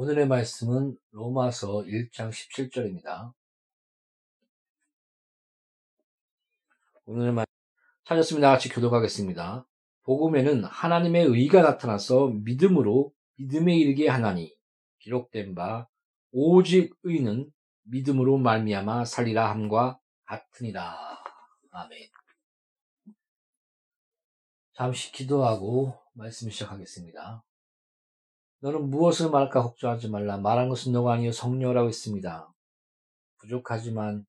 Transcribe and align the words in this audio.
오늘의 0.00 0.28
말씀은 0.28 0.96
로마서 1.10 1.82
1장 1.82 2.30
17절입니다. 2.30 3.34
오늘의 7.04 7.34
말씀 7.34 7.52
찾았습니다. 8.06 8.48
같이 8.48 8.70
교독하겠습니다. 8.70 9.66
복음에는 10.04 10.64
하나님의 10.64 11.26
의가 11.26 11.60
나타나서 11.60 12.28
믿음으로 12.28 13.12
믿음에 13.36 13.76
이르게 13.76 14.08
하나니 14.08 14.56
기록된 15.00 15.54
바 15.54 15.86
오직 16.32 16.96
의는 17.02 17.52
믿음으로 17.82 18.38
말미암아 18.38 19.04
살리라 19.04 19.50
함과 19.50 20.00
같으니라. 20.24 20.96
아멘. 21.72 22.08
잠시 24.72 25.12
기도하고 25.12 25.92
말씀 26.14 26.48
시작하겠습니다. 26.48 27.44
너는 28.60 28.90
무엇을 28.90 29.30
말할까 29.30 29.62
걱정하지 29.62 30.10
말라. 30.10 30.36
말한 30.36 30.68
것은 30.68 30.92
너가 30.92 31.14
아니요 31.14 31.32
성녀라고 31.32 31.88
했습니다. 31.88 32.52
부족하지만 33.38 34.26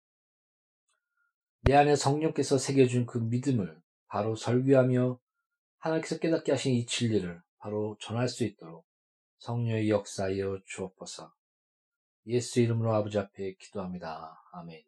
내 1.63 1.75
안에 1.75 1.97
성령께서 1.97 2.59
새겨준 2.59 3.07
그 3.07 3.19
믿음을 3.19 3.81
바로 4.07 4.37
설교하며 4.37 5.19
하나님께서 5.79 6.19
깨닫게 6.19 6.53
하신 6.53 6.75
이 6.75 6.87
진리를 6.87 7.43
바로 7.59 7.97
전할 8.01 8.29
수 8.29 8.45
있도록 8.45 8.87
성녀의 9.39 9.89
역사여 9.89 10.61
주옵소서. 10.67 11.33
예수 12.27 12.61
이름으로 12.61 12.95
아버지 12.95 13.19
앞에 13.19 13.55
기도합니다. 13.55 14.43
아멘. 14.53 14.85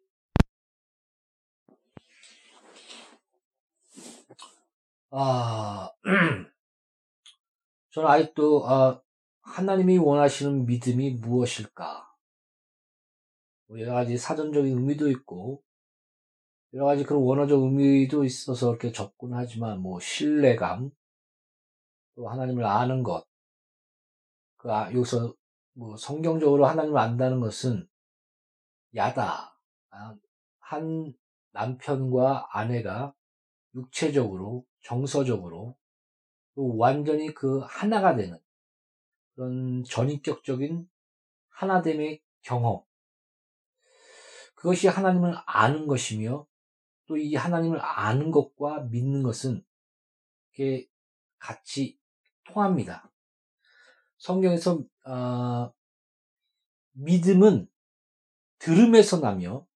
아, 5.09 5.91
저는 7.91 8.09
아직도 8.09 8.69
아, 8.69 9.01
하나님이 9.51 9.97
원하시는 9.97 10.65
믿음이 10.65 11.15
무엇일까? 11.15 12.09
뭐 13.67 13.79
여러 13.81 13.93
가지 13.93 14.17
사전적인 14.17 14.77
의미도 14.77 15.09
있고, 15.09 15.61
여러 16.73 16.85
가지 16.85 17.03
그런 17.03 17.21
원어적 17.21 17.61
의미도 17.61 18.23
있어서 18.23 18.69
이렇게 18.69 18.93
접근하지만, 18.93 19.81
뭐, 19.81 19.99
신뢰감, 19.99 20.89
또 22.15 22.29
하나님을 22.29 22.63
아는 22.63 23.03
것, 23.03 23.25
그, 24.55 24.71
아, 24.71 24.93
여기서, 24.93 25.35
뭐, 25.73 25.97
성경적으로 25.97 26.65
하나님을 26.65 26.97
안다는 26.97 27.41
것은, 27.41 27.89
야다. 28.95 29.57
아, 29.89 30.15
한 30.59 31.13
남편과 31.51 32.47
아내가 32.51 33.13
육체적으로, 33.75 34.65
정서적으로, 34.81 35.75
완전히 36.55 37.33
그 37.33 37.59
하나가 37.59 38.15
되는, 38.15 38.39
그런 39.35 39.83
전인격적인 39.83 40.87
하나됨의 41.49 42.21
경험. 42.41 42.81
그것이 44.55 44.87
하나님을 44.87 45.35
아는 45.45 45.87
것이며 45.87 46.47
또 47.11 47.17
이 47.17 47.35
하나님을 47.35 47.77
아는 47.81 48.31
것과 48.31 48.83
믿는 48.83 49.21
것은 49.21 49.65
이게 50.53 50.87
같이 51.39 51.99
통합니다. 52.45 53.11
성경에서 54.17 54.81
어, 55.05 55.73
믿음은 56.93 57.67
들음에서 58.59 59.19
나며 59.19 59.67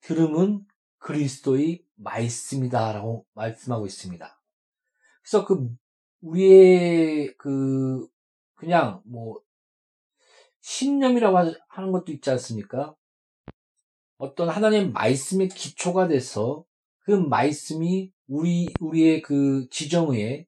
들음은 0.00 0.66
그리스도의 0.98 1.84
말씀이다라고 1.94 3.24
말씀하고 3.34 3.86
있습니다. 3.86 4.42
그래서 5.22 5.44
그 5.44 5.72
우리의 6.22 7.36
그 7.36 8.08
그냥 8.60 9.00
뭐 9.06 9.40
신념이라고 10.60 11.38
하는 11.68 11.92
것도 11.92 12.12
있지 12.12 12.28
않습니까? 12.30 12.94
어떤 14.18 14.50
하나님 14.50 14.92
말씀의 14.92 15.48
기초가 15.48 16.08
돼서 16.08 16.66
그 16.98 17.12
말씀이 17.12 18.12
우리 18.28 18.68
우리의 18.78 19.22
그 19.22 19.66
지정의 19.70 20.46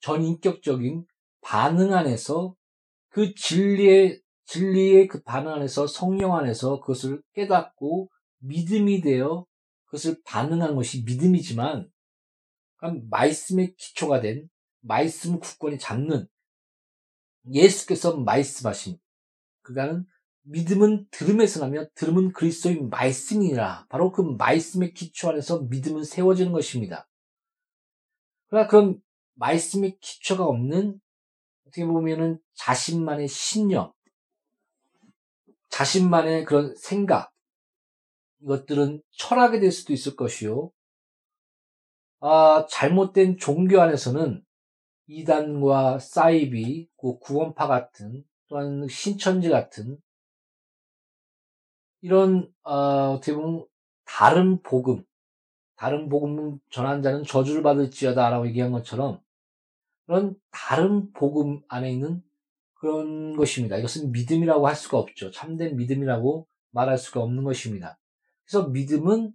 전인격적인 0.00 1.06
반응 1.40 1.94
안에서 1.94 2.54
그 3.08 3.34
진리의 3.34 4.20
진리의 4.44 5.08
그 5.08 5.22
반응 5.22 5.54
안에서 5.54 5.86
성령 5.86 6.36
안에서 6.36 6.80
그것을 6.80 7.22
깨닫고 7.32 8.10
믿음이 8.40 9.00
되어 9.00 9.46
그것을 9.86 10.20
반응한 10.26 10.74
것이 10.74 11.02
믿음이지만 11.04 11.90
말씀의 13.08 13.74
기초가 13.76 14.20
된 14.20 14.50
말씀 14.80 15.40
굳건히 15.40 15.78
잡는 15.78 16.28
예수께서 17.52 18.16
말씀하신 18.16 18.98
그가는 19.62 20.06
믿음은 20.42 21.06
들음에서 21.10 21.60
나며 21.60 21.86
들음은 21.94 22.32
그리스도의 22.32 22.82
말씀이라 22.82 23.86
바로 23.88 24.12
그 24.12 24.20
말씀의 24.22 24.92
기초 24.92 25.30
안에서 25.30 25.60
믿음은 25.62 26.04
세워지는 26.04 26.52
것입니다. 26.52 27.08
그러나 28.48 28.68
그런 28.68 29.00
말씀의 29.34 29.98
기초가 30.00 30.44
없는 30.44 31.00
어떻게 31.66 31.84
보면은 31.86 32.38
자신만의 32.54 33.26
신념, 33.28 33.92
자신만의 35.70 36.44
그런 36.44 36.74
생각, 36.76 37.32
이것들은 38.42 39.02
철학이 39.10 39.60
될 39.60 39.72
수도 39.72 39.92
있을 39.92 40.14
것이요. 40.14 40.70
아, 42.20 42.66
잘못된 42.70 43.38
종교 43.38 43.80
안에서는 43.80 44.43
이단과 45.06 45.98
사이비, 45.98 46.88
그 46.96 47.18
구원파 47.18 47.66
같은 47.66 48.24
또한 48.48 48.86
신천지 48.88 49.48
같은 49.48 49.98
이런 52.00 52.52
어, 52.62 53.14
어떻게 53.14 53.34
보면 53.34 53.66
다른 54.04 54.62
복음, 54.62 55.04
다른 55.76 56.08
복음 56.08 56.58
전한 56.70 57.02
자는 57.02 57.24
저주를 57.24 57.62
받을지어다라고 57.62 58.46
얘기한 58.48 58.72
것처럼 58.72 59.20
그런 60.06 60.36
다른 60.50 61.12
복음 61.12 61.62
안에 61.68 61.90
있는 61.90 62.22
그런 62.74 63.34
것입니다. 63.36 63.78
이것은 63.78 64.12
믿음이라고 64.12 64.66
할 64.66 64.76
수가 64.76 64.98
없죠. 64.98 65.30
참된 65.30 65.76
믿음이라고 65.76 66.46
말할 66.70 66.98
수가 66.98 67.22
없는 67.22 67.44
것입니다. 67.44 67.98
그래서 68.44 68.68
믿음은 68.68 69.32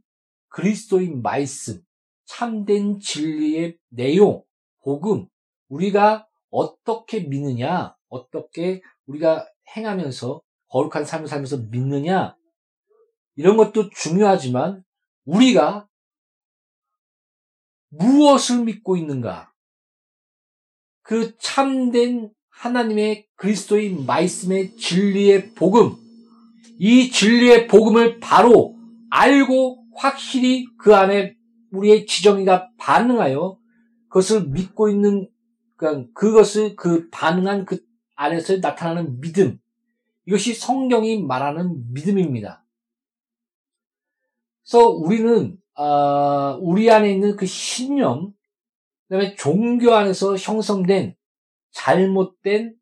그리스도의 0.49 1.15
말씀, 1.15 1.81
참된 2.25 2.99
진리의 2.99 3.77
내용, 3.89 4.43
복음, 4.81 5.27
우리가 5.69 6.27
어떻게 6.49 7.21
믿느냐, 7.21 7.95
어떻게 8.09 8.81
우리가 9.05 9.47
행하면서 9.75 10.41
거룩한 10.67 11.05
삶을 11.05 11.27
살면서 11.27 11.57
믿느냐, 11.71 12.35
이런 13.35 13.57
것도 13.57 13.89
중요하지만 13.89 14.83
우리가 15.25 15.87
무엇을 17.89 18.65
믿고 18.65 18.97
있는가? 18.97 19.51
그 21.01 21.35
참된 21.37 22.31
하나님의 22.49 23.27
그리스도의 23.35 24.03
말씀의 24.05 24.75
진리의 24.75 25.53
복음, 25.53 25.95
이 26.77 27.09
진리의 27.09 27.67
복음을 27.67 28.19
바로 28.19 28.77
알고 29.09 29.85
확실히 29.95 30.65
그 30.77 30.95
안에 30.95 31.35
우리의 31.71 32.05
지정이가 32.05 32.69
반응하여 32.77 33.57
그것을 34.07 34.47
믿고 34.47 34.89
있는 34.89 35.29
그러니까 35.79 36.11
그것을 36.13 36.75
그 36.75 37.09
반응한 37.09 37.63
그 37.63 37.79
안에서 38.15 38.57
나타나는 38.57 39.21
믿음 39.21 39.59
이것이 40.25 40.53
성경이 40.53 41.23
말하는 41.23 41.93
믿음입니다. 41.93 42.65
그래서 44.61 44.89
우리는 44.89 45.57
어, 45.75 46.57
우리 46.59 46.91
안에 46.91 47.13
있는 47.13 47.37
그 47.37 47.45
신념, 47.45 48.33
그다음에 49.07 49.35
종교 49.35 49.93
안에서 49.93 50.35
형성된 50.35 51.15
잘못된 51.71 52.75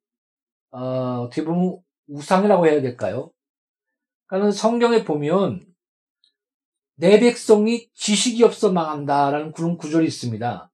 어, 0.71 1.21
어떻게 1.21 1.45
보면 1.45 1.77
우상이라고 2.07 2.65
해야 2.65 2.81
될까요? 2.81 3.31
그러니까 4.25 4.51
성경에 4.51 5.03
보면 5.05 5.67
내 6.95 7.19
백성이 7.19 7.89
지식이 7.93 8.43
없어 8.43 8.71
망한다라는 8.71 9.51
그런 9.51 9.77
구절이 9.77 10.07
있습니다. 10.07 10.71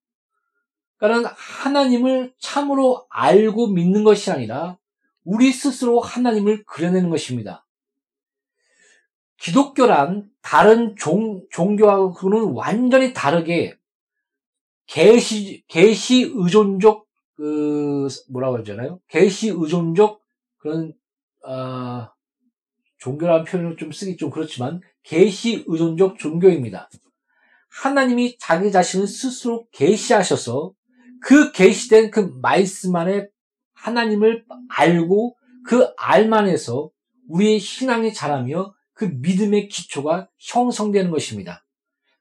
그러니까 1.03 1.35
하나님을 1.37 2.33
참으로 2.39 3.05
알고 3.09 3.67
믿는 3.67 4.05
것이 4.05 4.31
아니라 4.31 4.77
우리 5.25 5.51
스스로 5.51 5.99
하나님을 5.99 6.63
그려내는 6.63 7.09
것입니다. 7.09 7.65
기독교란 9.35 10.29
다른 10.41 10.95
종, 10.95 11.45
종교하고는 11.51 12.53
완전히 12.53 13.11
다르게 13.11 13.77
계시 14.85 15.65
계시 15.67 16.31
의존적 16.33 17.05
그 17.35 18.07
뭐라고 18.29 18.59
하잖아요. 18.59 19.01
계시 19.09 19.49
의존적 19.49 20.21
그런 20.55 20.93
어, 21.45 22.07
종교라는 22.99 23.43
표현을 23.43 23.75
좀 23.75 23.91
쓰기 23.91 24.15
좀 24.15 24.29
그렇지만 24.29 24.79
계시 25.03 25.65
의존적 25.67 26.17
종교입니다. 26.17 26.89
하나님이 27.67 28.37
자기 28.37 28.71
자신을 28.71 29.05
스스로 29.05 29.67
계시하셔서 29.73 30.71
그 31.23 31.51
계시된 31.51 32.11
그 32.11 32.37
말씀 32.41 32.95
안에 32.95 33.27
하나님을 33.73 34.45
알고 34.69 35.37
그 35.65 35.87
알만해서 35.97 36.91
우리의 37.29 37.59
신앙이 37.59 38.13
자라며 38.13 38.73
그 38.93 39.05
믿음의 39.05 39.69
기초가 39.69 40.29
형성되는 40.37 41.11
것입니다. 41.11 41.65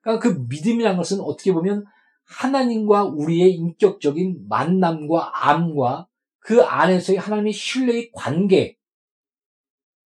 그러니까 0.00 0.28
그 0.28 0.46
믿음이라는 0.48 0.96
것은 0.96 1.20
어떻게 1.20 1.52
보면 1.52 1.84
하나님과 2.24 3.04
우리의 3.04 3.54
인격적인 3.54 4.46
만남과 4.48 5.48
암과 5.48 6.06
그 6.38 6.62
안에서의 6.62 7.18
하나님의 7.18 7.52
신뢰의 7.52 8.10
관계 8.14 8.76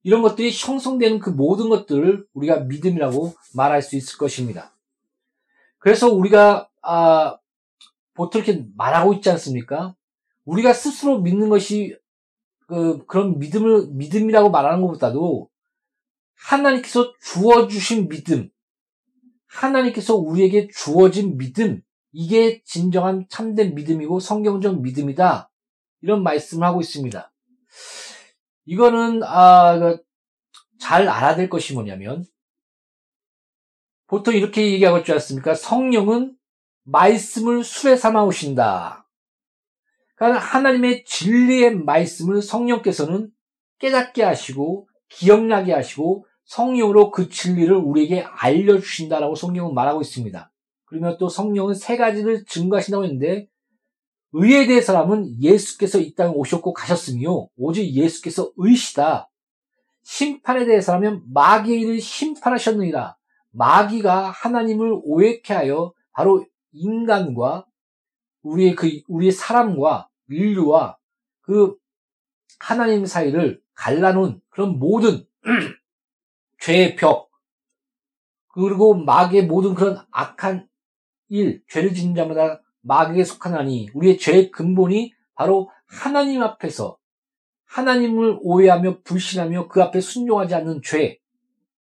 이런 0.02 0.22
것들이 0.22 0.50
형성되는 0.52 1.18
그 1.18 1.30
모든 1.30 1.68
것들을 1.68 2.26
우리가 2.32 2.60
믿음이라고 2.60 3.34
말할 3.54 3.82
수 3.82 3.96
있을 3.96 4.18
것입니다. 4.18 4.74
그래서 5.78 6.08
우리가 6.12 6.68
아, 6.82 7.38
보통 8.16 8.42
이렇게 8.42 8.64
말하고 8.76 9.14
있지 9.14 9.30
않습니까? 9.30 9.94
우리가 10.44 10.72
스스로 10.72 11.20
믿는 11.20 11.48
것이 11.48 11.96
그, 12.66 13.04
그런 13.06 13.38
믿음을 13.38 13.88
믿음이라고 13.92 14.50
말하는 14.50 14.80
것보다도 14.82 15.48
하나님께서 16.34 17.12
주어주신 17.20 18.08
믿음, 18.08 18.50
하나님께서 19.46 20.16
우리에게 20.16 20.68
주어진 20.68 21.36
믿음, 21.38 21.82
이게 22.12 22.62
진정한 22.64 23.26
참된 23.28 23.74
믿음이고 23.74 24.20
성경적 24.20 24.82
믿음이다. 24.82 25.50
이런 26.02 26.22
말씀을 26.22 26.66
하고 26.66 26.80
있습니다. 26.80 27.32
이거는, 28.66 29.22
아, 29.22 29.78
그, 29.78 30.02
잘 30.78 31.08
알아야 31.08 31.36
될 31.36 31.48
것이 31.48 31.74
뭐냐면, 31.74 32.24
보통 34.06 34.34
이렇게 34.34 34.72
얘기하고 34.72 34.98
있지 34.98 35.12
않습니까? 35.12 35.54
성령은 35.54 36.35
말씀을 36.86 37.64
술에 37.64 37.96
삼아 37.96 38.24
오신다. 38.24 39.06
그러니까 40.14 40.40
하나님의 40.40 41.04
진리의 41.04 41.76
말씀을 41.76 42.40
성령께서는 42.42 43.30
깨닫게 43.78 44.22
하시고 44.22 44.88
기억나게 45.08 45.72
하시고 45.72 46.26
성령으로 46.44 47.10
그 47.10 47.28
진리를 47.28 47.74
우리에게 47.74 48.22
알려주신다라고 48.22 49.34
성경은 49.34 49.74
말하고 49.74 50.00
있습니다. 50.00 50.50
그러면 50.86 51.16
또 51.18 51.28
성령은 51.28 51.74
세 51.74 51.96
가지를 51.96 52.44
증거하신다고 52.46 53.04
했는데 53.04 53.48
의에 54.32 54.66
대해 54.66 54.80
사람은 54.80 55.42
예수께서 55.42 55.98
이 55.98 56.14
땅에 56.14 56.32
오셨고 56.34 56.72
가셨으며 56.72 57.48
오직 57.56 57.92
예수께서 57.92 58.52
의시다. 58.56 59.28
심판에 60.02 60.66
대해서라면 60.66 61.22
마귀의 61.32 61.80
일을 61.80 62.00
심판하셨느니라. 62.00 63.16
마귀가 63.50 64.30
하나님을 64.30 65.00
오해케 65.02 65.52
하여 65.52 65.92
바로 66.12 66.44
인간과 66.76 67.66
우리의 68.42 68.74
그 68.74 69.00
우리의 69.08 69.32
사람과 69.32 70.08
인류와 70.28 70.96
그 71.40 71.76
하나님 72.58 73.06
사이를 73.06 73.60
갈라놓은 73.74 74.40
그런 74.50 74.78
모든 74.78 75.26
죄의 76.60 76.96
벽, 76.96 77.30
그리고 78.48 78.94
마귀의 78.94 79.46
모든 79.46 79.74
그런 79.74 79.98
악한 80.10 80.68
일, 81.28 81.62
죄를 81.68 81.92
짓는 81.92 82.14
자마다 82.14 82.62
마귀에 82.80 83.24
속하나니 83.24 83.90
우리의 83.94 84.18
죄의 84.18 84.50
근본이 84.50 85.12
바로 85.34 85.70
하나님 85.86 86.42
앞에서 86.42 86.96
하나님을 87.66 88.38
오해하며 88.40 89.02
불신하며 89.02 89.68
그 89.68 89.82
앞에 89.82 90.00
순종하지 90.00 90.54
않는 90.54 90.80
죄, 90.82 91.18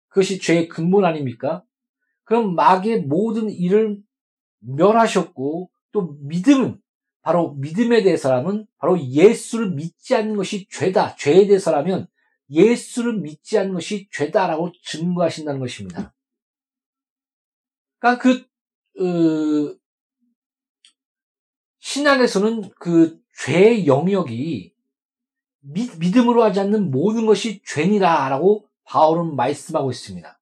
그것이 0.09 0.41
죄의 0.41 0.69
근본 0.69 1.05
아닙니까? 1.05 1.63
그럼 2.25 2.55
마귀의 2.55 3.03
모든 3.03 3.51
일을 3.51 4.03
멸하셨고 4.63 5.71
또 5.93 6.17
믿음은 6.21 6.81
바로 7.23 7.53
믿음에 7.55 8.03
대해서라면 8.03 8.67
바로 8.79 9.01
예수를 9.01 9.71
믿지 9.71 10.15
않는 10.17 10.37
것이 10.37 10.67
죄다. 10.71 11.15
죄에 11.17 11.47
대해서라면 11.47 12.09
예수를 12.51 13.21
믿지 13.21 13.59
않는 13.59 13.75
것이 13.75 14.09
죄다라고 14.13 14.73
증거하신다는 14.85 15.61
것입니다. 15.61 16.15
그러니까 17.99 18.23
그 18.23 18.47
어, 19.01 19.77
신학에서는 21.79 22.71
그 22.79 23.21
죄의 23.39 23.87
영역이 23.87 24.75
믿, 25.61 26.17
음으로 26.17 26.43
하지 26.43 26.61
않는 26.61 26.91
모든 26.91 27.27
것이 27.27 27.63
죄니라라고 27.65 28.69
바울은 28.85 29.37
말씀하고 29.37 29.91
있습니다. 29.91 30.41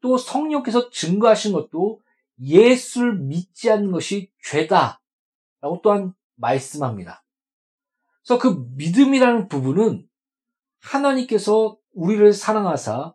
또 0.00 0.16
성령께서 0.16 0.90
증거하신 0.90 1.52
것도 1.52 2.00
예수를 2.40 3.18
믿지 3.18 3.70
않는 3.70 3.90
것이 3.90 4.30
죄다 4.42 5.00
라고 5.60 5.80
또한 5.82 6.14
말씀합니다. 6.36 7.24
그래서 8.22 8.40
그 8.40 8.66
믿음이라는 8.76 9.48
부분은 9.48 10.08
하나님께서 10.80 11.76
우리를 11.94 12.32
사랑하사 12.32 13.14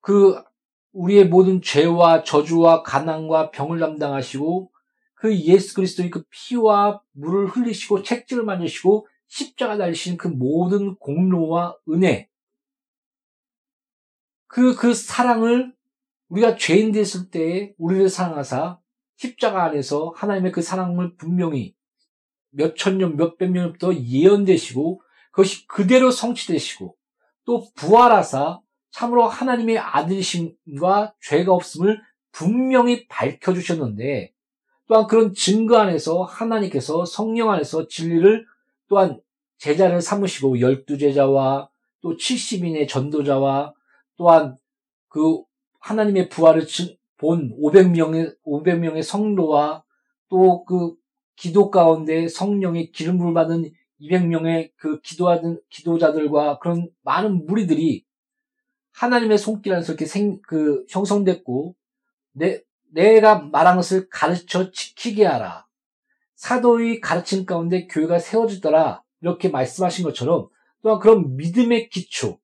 그 0.00 0.42
우리의 0.92 1.28
모든 1.28 1.62
죄와 1.62 2.24
저주와 2.24 2.82
가난과 2.82 3.50
병을 3.50 3.78
담당하시고 3.78 4.72
그 5.14 5.36
예수 5.40 5.74
그리스도의 5.74 6.10
그 6.10 6.24
피와 6.30 7.02
물을 7.12 7.46
흘리시고 7.46 8.02
책찍을 8.02 8.44
만드시고 8.44 9.06
십자가 9.26 9.76
달리신 9.76 10.16
그 10.16 10.28
모든 10.28 10.96
공로와 10.96 11.76
은혜 11.90 12.28
그, 14.46 14.74
그 14.74 14.94
사랑을 14.94 15.74
우리가 16.28 16.56
죄인 16.56 16.92
됐을 16.92 17.30
때 17.30 17.74
우리를 17.78 18.08
사랑하사 18.08 18.78
십자가 19.16 19.64
안에서 19.64 20.12
하나님의 20.16 20.52
그 20.52 20.62
사랑을 20.62 21.16
분명히 21.16 21.74
몇 22.50 22.74
천 22.76 22.98
년, 22.98 23.16
몇 23.16 23.36
백 23.38 23.50
년부터 23.50 23.94
예언되시고 23.94 25.02
그것이 25.32 25.66
그대로 25.66 26.10
성취되시고 26.10 26.96
또 27.44 27.66
부활하사 27.74 28.60
참으로 28.90 29.26
하나님의 29.26 29.78
아들이심과 29.78 31.14
죄가 31.22 31.52
없음을 31.52 32.00
분명히 32.32 33.06
밝혀주셨는데 33.08 34.32
또한 34.86 35.06
그런 35.06 35.34
증거 35.34 35.76
안에서 35.78 36.22
하나님께서 36.22 37.04
성령 37.04 37.50
안에서 37.50 37.88
진리를 37.88 38.46
또한 38.88 39.20
제자를 39.58 40.00
삼으시고 40.00 40.60
열두 40.60 40.98
제자와 40.98 41.68
또 42.00 42.16
70인의 42.16 42.88
전도자와 42.88 43.74
또한 44.16 44.56
그 45.08 45.42
하나님의 45.80 46.28
부활을 46.28 46.66
본 47.16 47.56
500명의 47.60 48.36
500명의 48.46 49.02
성도와 49.02 49.84
또 50.28 50.64
그 50.64 50.94
기도 51.38 51.70
가운데 51.70 52.26
성령의 52.26 52.90
기름을 52.90 53.32
받은 53.32 53.70
200명의 54.00 54.72
그 54.76 55.00
기도하는 55.00 55.60
기도자들과 55.70 56.58
그런 56.58 56.90
많은 57.02 57.46
무리들이 57.46 58.04
하나님의 58.92 59.38
손길 59.38 59.72
안에서 59.72 59.92
이렇게 59.92 60.04
생, 60.04 60.40
그 60.42 60.84
형성됐고 60.90 61.76
내 62.32 62.60
내가 62.92 63.38
말한 63.40 63.76
것을 63.76 64.08
가르쳐 64.08 64.72
지키게 64.72 65.24
하라. 65.26 65.66
사도의 66.34 67.00
가르침 67.00 67.46
가운데 67.46 67.86
교회가 67.86 68.18
세워지더라. 68.18 69.04
이렇게 69.20 69.48
말씀하신 69.48 70.04
것처럼 70.04 70.48
또한 70.82 70.98
그런 70.98 71.36
믿음의 71.36 71.90
기초, 71.90 72.40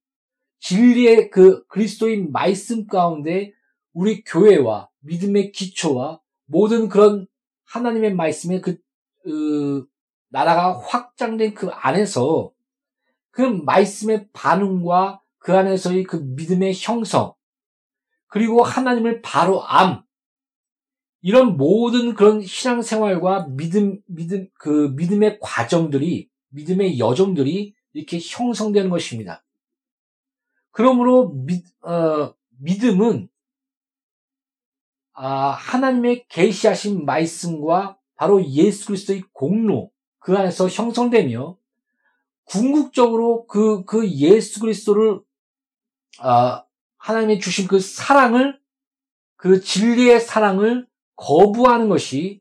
진리의 0.64 1.28
그 1.28 1.66
그리스도인 1.66 2.32
말씀 2.32 2.86
가운데 2.86 3.52
우리 3.92 4.24
교회와 4.24 4.88
믿음의 5.00 5.52
기초와 5.52 6.20
모든 6.46 6.88
그런 6.88 7.26
하나님의 7.64 8.14
말씀의 8.14 8.62
그, 8.62 8.78
그 9.22 9.86
나라가 10.30 10.78
확장된 10.78 11.52
그 11.52 11.68
안에서 11.68 12.50
그 13.30 13.42
말씀의 13.42 14.28
반응과 14.32 15.20
그 15.38 15.54
안에서의 15.54 16.04
그 16.04 16.16
믿음의 16.16 16.72
형성, 16.74 17.34
그리고 18.28 18.62
하나님을 18.62 19.20
바로 19.20 19.62
암, 19.66 20.02
이런 21.20 21.58
모든 21.58 22.14
그런 22.14 22.40
신앙생활과 22.40 23.48
믿음, 23.50 24.00
믿음, 24.06 24.48
그 24.54 24.94
믿음의 24.96 25.40
과정들이, 25.42 26.30
믿음의 26.48 26.98
여정들이 26.98 27.74
이렇게 27.92 28.18
형성되는 28.22 28.88
것입니다. 28.88 29.44
그러므로 30.74 31.28
믿, 31.28 31.64
어, 31.84 32.34
믿음은 32.58 33.28
아, 35.12 35.50
하나님의 35.50 36.26
계시하신 36.28 37.04
말씀과 37.04 37.96
바로 38.16 38.44
예수 38.44 38.86
그리스도의 38.86 39.22
공로 39.32 39.92
그 40.18 40.36
안에서 40.36 40.68
형성되며 40.68 41.56
궁극적으로 42.44 43.46
그, 43.46 43.84
그 43.84 44.10
예수 44.10 44.58
그리스도를 44.58 45.20
아, 46.18 46.64
하나님의 46.98 47.38
주신 47.38 47.68
그 47.68 47.78
사랑을 47.78 48.58
그 49.36 49.60
진리의 49.60 50.20
사랑을 50.20 50.88
거부하는 51.14 51.88
것이 51.88 52.40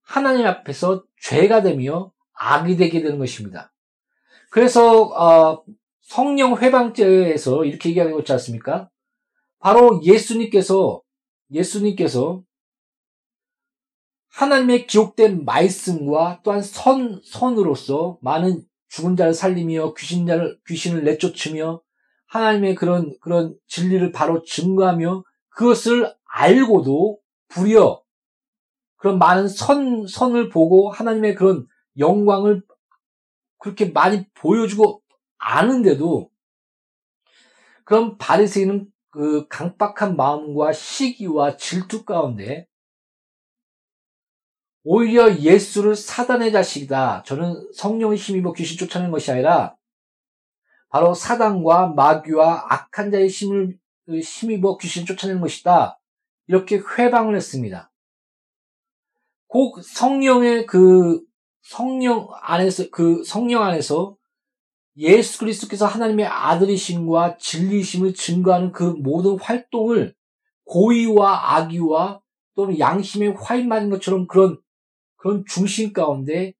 하나님 0.00 0.46
앞에서 0.46 1.04
죄가 1.20 1.60
되며 1.60 2.10
악이 2.32 2.78
되게 2.78 3.02
되는 3.02 3.18
것입니다. 3.18 3.70
그래서 4.48 5.02
어, 5.02 5.62
성령 6.06 6.56
회방죄에서 6.56 7.64
이렇게 7.64 7.90
얘기하고 7.90 8.20
있지 8.20 8.32
않습니까? 8.32 8.88
바로 9.58 10.00
예수님께서 10.04 11.02
예수님께서 11.50 12.42
하나님의 14.28 14.86
기록된 14.86 15.44
말씀과 15.44 16.42
또한 16.44 16.62
선 16.62 17.20
선으로서 17.24 18.18
많은 18.20 18.62
죽은 18.88 19.16
자를 19.16 19.34
살리며 19.34 19.94
귀신 19.94 20.26
자를 20.26 20.58
귀신을 20.68 21.02
내쫓으며 21.04 21.82
하나님의 22.26 22.76
그런 22.76 23.16
그런 23.20 23.56
진리를 23.66 24.12
바로 24.12 24.42
증거하며 24.44 25.24
그것을 25.48 26.14
알고도 26.24 27.18
불여 27.48 28.02
그런 28.96 29.18
많은 29.18 29.48
선 29.48 30.06
선을 30.06 30.50
보고 30.50 30.90
하나님의 30.90 31.34
그런 31.34 31.66
영광을 31.98 32.62
그렇게 33.58 33.86
많이 33.86 34.24
보여주고 34.34 35.02
아는데도 35.38 36.30
그런 37.84 38.18
바리새인은 38.18 38.90
그 39.10 39.46
강박한 39.48 40.16
마음과 40.16 40.72
시기와 40.72 41.56
질투 41.56 42.04
가운데 42.04 42.66
오히려 44.82 45.36
예수를 45.38 45.96
사단의 45.96 46.52
자식이다. 46.52 47.22
저는 47.24 47.72
성령의 47.72 48.18
힘입어 48.18 48.52
귀신 48.52 48.78
쫓아내는 48.78 49.10
것이 49.10 49.32
아니라 49.32 49.76
바로 50.90 51.12
사단과 51.14 51.88
마귀와 51.88 52.66
악한 52.68 53.10
자의 53.10 53.28
힘을 53.28 53.78
힘입어 54.08 54.78
귀신 54.78 55.04
쫓아내는 55.04 55.40
것이다. 55.40 55.98
이렇게 56.46 56.76
회방을 56.76 57.34
했습니다. 57.34 57.90
곧 59.48 59.82
성령의 59.82 60.66
그 60.66 61.20
성령 61.62 62.28
안에서 62.42 62.90
그 62.90 63.24
성령 63.24 63.62
안에서 63.62 64.16
예수 64.98 65.38
그리스도께서 65.38 65.86
하나님의 65.86 66.26
아들이심과 66.26 67.38
진리심을 67.38 68.14
증거하는 68.14 68.72
그 68.72 68.82
모든 68.82 69.38
활동을 69.38 70.14
고의와 70.64 71.56
악의와 71.56 72.20
또는 72.54 72.78
양심의 72.78 73.34
화인 73.38 73.68
맞은 73.68 73.90
것처럼 73.90 74.26
그런 74.26 74.58
그런 75.16 75.44
중심 75.46 75.92
가운데 75.92 76.54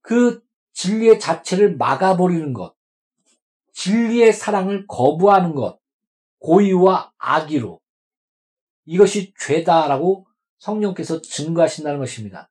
그 0.00 0.42
진리의 0.72 1.20
자체를 1.20 1.76
막아버리는 1.76 2.52
것, 2.52 2.74
진리의 3.72 4.32
사랑을 4.32 4.86
거부하는 4.86 5.54
것, 5.54 5.78
고의와 6.38 7.12
악의로 7.18 7.80
이것이 8.86 9.32
죄다라고 9.38 10.26
성령께서 10.58 11.22
증거하신다는 11.22 11.98
것입니다. 11.98 12.50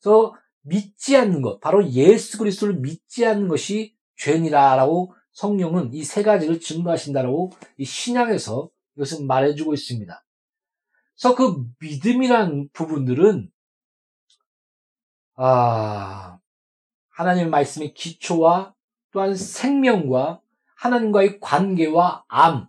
그래서 0.00 0.34
믿지 0.62 1.16
않는 1.16 1.42
것, 1.42 1.60
바로 1.60 1.86
예수 1.90 2.38
그리스도를 2.38 2.76
믿지 2.76 3.26
않는 3.26 3.48
것이 3.48 3.95
죄니라라고 4.16 5.14
성령은 5.32 5.92
이 5.92 6.02
세 6.02 6.22
가지를 6.22 6.60
증거하신다라고 6.60 7.52
이 7.76 7.84
신약에서 7.84 8.70
이것을 8.96 9.26
말해주고 9.26 9.74
있습니다. 9.74 10.24
그래서 11.14 11.34
그 11.34 11.64
믿음이란 11.80 12.70
부분들은 12.72 13.50
아 15.36 16.38
하나님의 17.10 17.50
말씀의 17.50 17.94
기초와 17.94 18.74
또한 19.10 19.34
생명과 19.34 20.40
하나님과의 20.76 21.40
관계와 21.40 22.24
암 22.28 22.68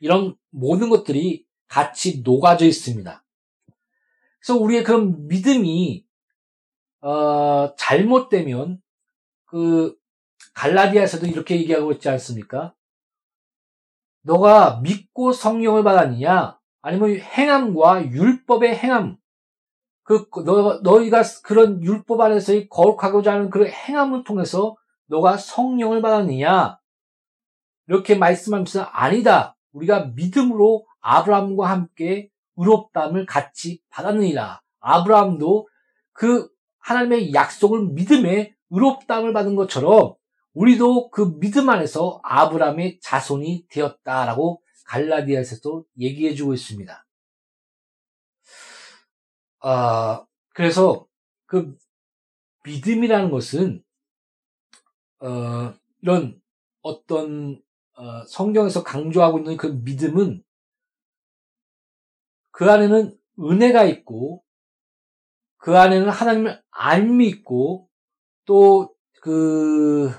이런 0.00 0.36
모든 0.50 0.90
것들이 0.90 1.44
같이 1.68 2.22
녹아져 2.22 2.66
있습니다. 2.66 3.24
그래서 4.38 4.60
우리의 4.60 4.84
그런 4.84 5.26
믿음이 5.26 6.04
어, 7.00 7.74
잘못되면 7.76 8.80
그 9.46 9.96
갈라디아에서도 10.54 11.26
이렇게 11.26 11.56
얘기하고 11.56 11.92
있지 11.92 12.08
않습니까? 12.08 12.74
너가 14.22 14.80
믿고 14.82 15.32
성령을 15.32 15.84
받았느냐? 15.84 16.58
아니면 16.80 17.18
행함과 17.18 18.10
율법의 18.10 18.76
행함, 18.76 19.16
그, 20.02 20.26
너, 20.44 20.80
너희가 20.82 21.22
그런 21.42 21.82
율법 21.82 22.20
안에서의 22.20 22.68
거룩하고자 22.68 23.32
하는 23.32 23.50
그런 23.50 23.68
행함을 23.68 24.24
통해서 24.24 24.76
너가 25.06 25.36
성령을 25.36 26.02
받았느냐? 26.02 26.78
이렇게 27.88 28.14
말씀하면서 28.14 28.82
아니다. 28.82 29.56
우리가 29.72 30.06
믿음으로 30.14 30.86
아브라함과 31.00 31.68
함께 31.68 32.30
의롭담을 32.56 33.26
같이 33.26 33.80
받았느니라. 33.90 34.62
아브라함도 34.80 35.68
그 36.12 36.48
하나님의 36.78 37.34
약속을 37.34 37.88
믿음에 37.88 38.54
의롭담을 38.70 39.32
받은 39.32 39.56
것처럼 39.56 40.14
우리도 40.54 41.10
그 41.10 41.38
믿음 41.38 41.68
안에서 41.68 42.20
아브라함의 42.22 43.00
자손이 43.00 43.66
되었다라고 43.68 44.62
갈라디아에서도 44.86 45.86
얘기해주고 45.98 46.54
있습니다. 46.54 47.06
아, 49.60 50.26
그래서 50.50 51.06
그 51.46 51.76
믿음이라는 52.64 53.30
것은 53.30 53.82
어, 55.20 55.74
이런 56.02 56.40
어떤 56.82 57.60
어, 57.96 58.24
성경에서 58.26 58.82
강조하고 58.82 59.38
있는 59.38 59.56
그 59.56 59.66
믿음은 59.66 60.42
그 62.50 62.70
안에는 62.70 63.18
은혜가 63.40 63.84
있고 63.84 64.44
그 65.56 65.78
안에는 65.78 66.10
하나님을 66.10 66.62
알미 66.70 67.26
있고 67.28 67.88
또 68.44 68.94
그, 69.22 70.10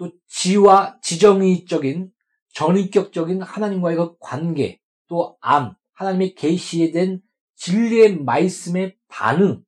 또 0.00 0.10
지와 0.28 0.98
지정의적인 1.02 2.10
전인격적인 2.54 3.42
하나님과의 3.42 3.96
그 3.98 4.16
관계, 4.18 4.80
또 5.08 5.36
암, 5.42 5.74
하나님의 5.92 6.34
계시에 6.34 6.90
대한 6.90 7.20
진리의 7.56 8.16
말씀의 8.20 8.96
반응, 9.08 9.62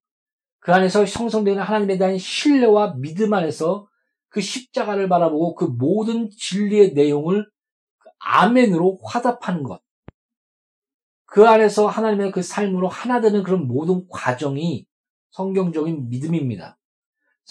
그 0.58 0.72
안에서 0.72 1.04
형성되는 1.04 1.62
하나님에 1.62 1.98
대한 1.98 2.16
신뢰와 2.16 2.94
믿음 2.96 3.34
안에서 3.34 3.86
그 4.30 4.40
십자가를 4.40 5.06
바라보고 5.10 5.54
그 5.54 5.64
모든 5.66 6.30
진리의 6.30 6.94
내용을 6.94 7.46
아멘으로 8.18 9.00
화답하는 9.04 9.62
것. 9.62 9.82
그 11.26 11.46
안에서 11.46 11.88
하나님의 11.88 12.32
그 12.32 12.40
삶으로 12.40 12.88
하나 12.88 13.20
되는 13.20 13.42
그런 13.42 13.68
모든 13.68 14.08
과정이 14.08 14.86
성경적인 15.32 16.08
믿음입니다. 16.08 16.78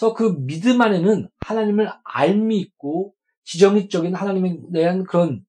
그래서 0.02 0.14
그 0.14 0.36
믿음 0.36 0.80
안에는 0.80 1.28
하나님을 1.46 1.88
알미 2.02 2.58
있고 2.58 3.14
지정의적인 3.44 4.16
하나님에 4.16 4.58
대한 4.72 5.04
그런 5.04 5.44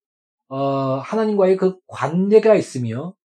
어, 0.47 0.97
하나님과의 0.99 1.57
그 1.57 1.79
관계가 1.87 2.53
있으며 2.53 3.15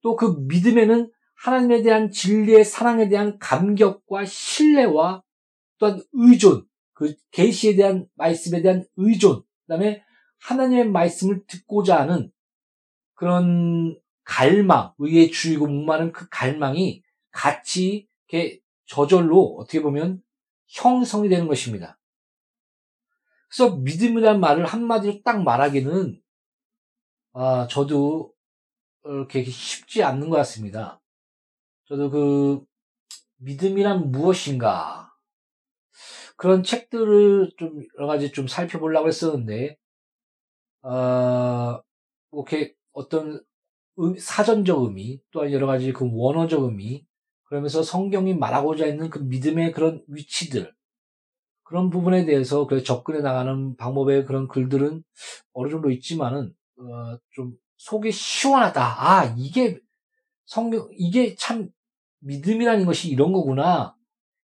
또 0.00 0.16
그 0.16 0.36
믿음에는 0.48 1.10
하나님에 1.34 1.82
대한 1.82 2.10
진리의 2.10 2.64
사랑에 2.64 3.10
대한 3.10 3.38
감격과 3.38 4.24
신뢰와 4.24 5.22
또한 5.76 6.00
의존, 6.14 6.64
그 6.94 7.14
계시에 7.30 7.76
대한 7.76 8.06
말씀에 8.14 8.62
대한 8.62 8.86
의존, 8.96 9.42
그다음에 9.66 10.02
하나님의 10.38 10.88
말씀을 10.88 11.44
듣고자 11.46 12.00
하는 12.00 12.30
그런 13.12 13.98
갈망, 14.24 14.94
의의 14.98 15.30
주이고 15.30 15.66
목마른 15.66 16.12
그 16.12 16.26
갈망이 16.30 17.02
같이 17.30 18.08
이렇게 18.28 18.60
저절로 18.86 19.56
어떻게 19.58 19.82
보면 19.82 20.22
형성이 20.70 21.28
되는 21.28 21.46
것입니다. 21.46 21.98
그래서 23.48 23.76
믿음이란 23.76 24.40
말을 24.40 24.64
한마디로 24.64 25.22
딱 25.22 25.42
말하기는 25.42 26.20
아, 27.32 27.66
저도 27.68 28.32
이렇게 29.04 29.44
쉽지 29.44 30.02
않는 30.02 30.30
것 30.30 30.36
같습니다. 30.36 31.00
저도 31.86 32.10
그 32.10 32.64
믿음이란 33.38 34.10
무엇인가 34.12 35.12
그런 36.36 36.62
책들을 36.62 37.52
좀 37.56 37.82
여러 37.98 38.06
가지 38.06 38.32
좀 38.32 38.46
살펴보려고 38.46 39.08
했었는데 39.08 39.76
어, 40.82 41.82
이렇게 42.32 42.74
어떤 42.92 43.42
사전적 44.18 44.82
의미 44.82 45.20
또한 45.30 45.52
여러 45.52 45.66
가지 45.66 45.92
그 45.92 46.08
원어적 46.10 46.62
의미 46.62 47.04
그러면서 47.50 47.82
성경이 47.82 48.34
말하고자 48.34 48.86
있는 48.86 49.10
그 49.10 49.18
믿음의 49.18 49.72
그런 49.72 50.04
위치들, 50.06 50.72
그런 51.64 51.90
부분에 51.90 52.24
대해서 52.24 52.68
그 52.68 52.84
접근해 52.84 53.22
나가는 53.22 53.76
방법의 53.76 54.24
그런 54.24 54.46
글들은 54.46 55.02
어느 55.52 55.68
정도 55.68 55.90
있지만은, 55.90 56.54
어, 56.78 57.18
좀 57.30 57.56
속이 57.76 58.12
시원하다. 58.12 58.80
아, 58.82 59.34
이게 59.36 59.80
성경, 60.46 60.88
이게 60.92 61.34
참 61.34 61.70
믿음이라는 62.20 62.86
것이 62.86 63.10
이런 63.10 63.32
거구나. 63.32 63.96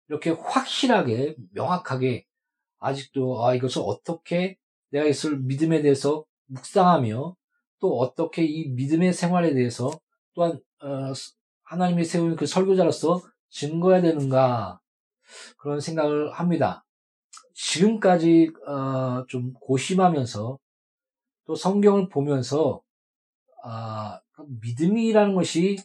이렇게 0.09 0.31
확실하게, 0.31 1.37
명확하게, 1.53 2.27
아직도, 2.81 3.47
아, 3.47 3.55
이것을 3.55 3.83
어떻게 3.87 4.59
내가 4.90 5.05
이것을 5.05 5.38
믿음에 5.38 5.81
대해서 5.81 6.25
묵상하며, 6.47 7.37
또 7.79 7.99
어떻게 8.01 8.45
이 8.45 8.69
믿음의 8.71 9.12
생활에 9.12 9.55
대해서 9.55 9.92
또한, 10.35 10.61
어, 10.81 11.12
하나님이 11.66 12.05
세운 12.05 12.37
그 12.37 12.46
설교자로서 12.46 13.22
증거해야 13.50 14.00
되는가 14.02 14.81
그런 15.59 15.81
생각을 15.81 16.33
합니다. 16.33 16.85
지금까지 17.55 18.52
어, 18.66 19.24
좀 19.29 19.52
고심하면서 19.55 20.59
또 21.46 21.55
성경을 21.55 22.09
보면서 22.09 22.83
아, 23.64 24.20
믿음이라는 24.62 25.35
것이 25.35 25.79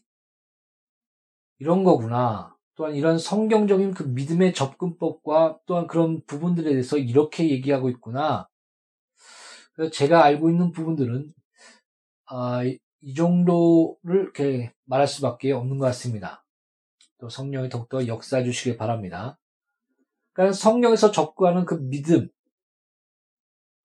이런 1.59 1.83
거구나. 1.83 2.55
또한 2.75 2.95
이런 2.95 3.17
성경적인 3.17 3.93
그 3.93 4.03
믿음의 4.03 4.53
접근법과 4.53 5.59
또한 5.65 5.87
그런 5.87 6.23
부분들에 6.25 6.71
대해서 6.71 6.97
이렇게 6.97 7.49
얘기하고 7.49 7.89
있구나. 7.89 8.47
제가 9.91 10.23
알고 10.23 10.49
있는 10.49 10.71
부분들은 10.71 11.33
아, 12.25 12.61
이 13.01 13.13
정도를 13.13 14.21
이렇게 14.21 14.73
말할 14.85 15.07
수밖에 15.07 15.51
없는 15.51 15.77
것 15.77 15.85
같습니다. 15.85 16.45
또 17.17 17.29
성령이 17.29 17.69
더욱더 17.69 18.07
역사해 18.07 18.43
주시길 18.43 18.77
바랍니다. 18.77 19.39
그러니까 20.33 20.53
성령에서 20.53 21.11
접근하는 21.11 21.65
그 21.65 21.75
믿음, 21.75 22.29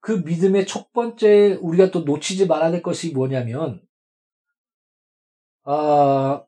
그 0.01 0.13
믿음의 0.13 0.67
첫 0.67 0.93
번째 0.93 1.59
우리가 1.61 1.91
또 1.91 2.01
놓치지 2.01 2.47
말아야 2.47 2.71
될 2.71 2.83
것이 2.83 3.13
뭐냐면, 3.13 3.83
아, 5.65 6.45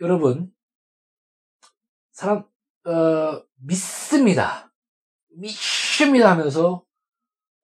여러분, 0.00 0.52
사람, 2.12 2.44
어, 2.84 3.42
믿습니다. 3.56 4.72
믿습니다 5.30 6.30
하면서 6.30 6.84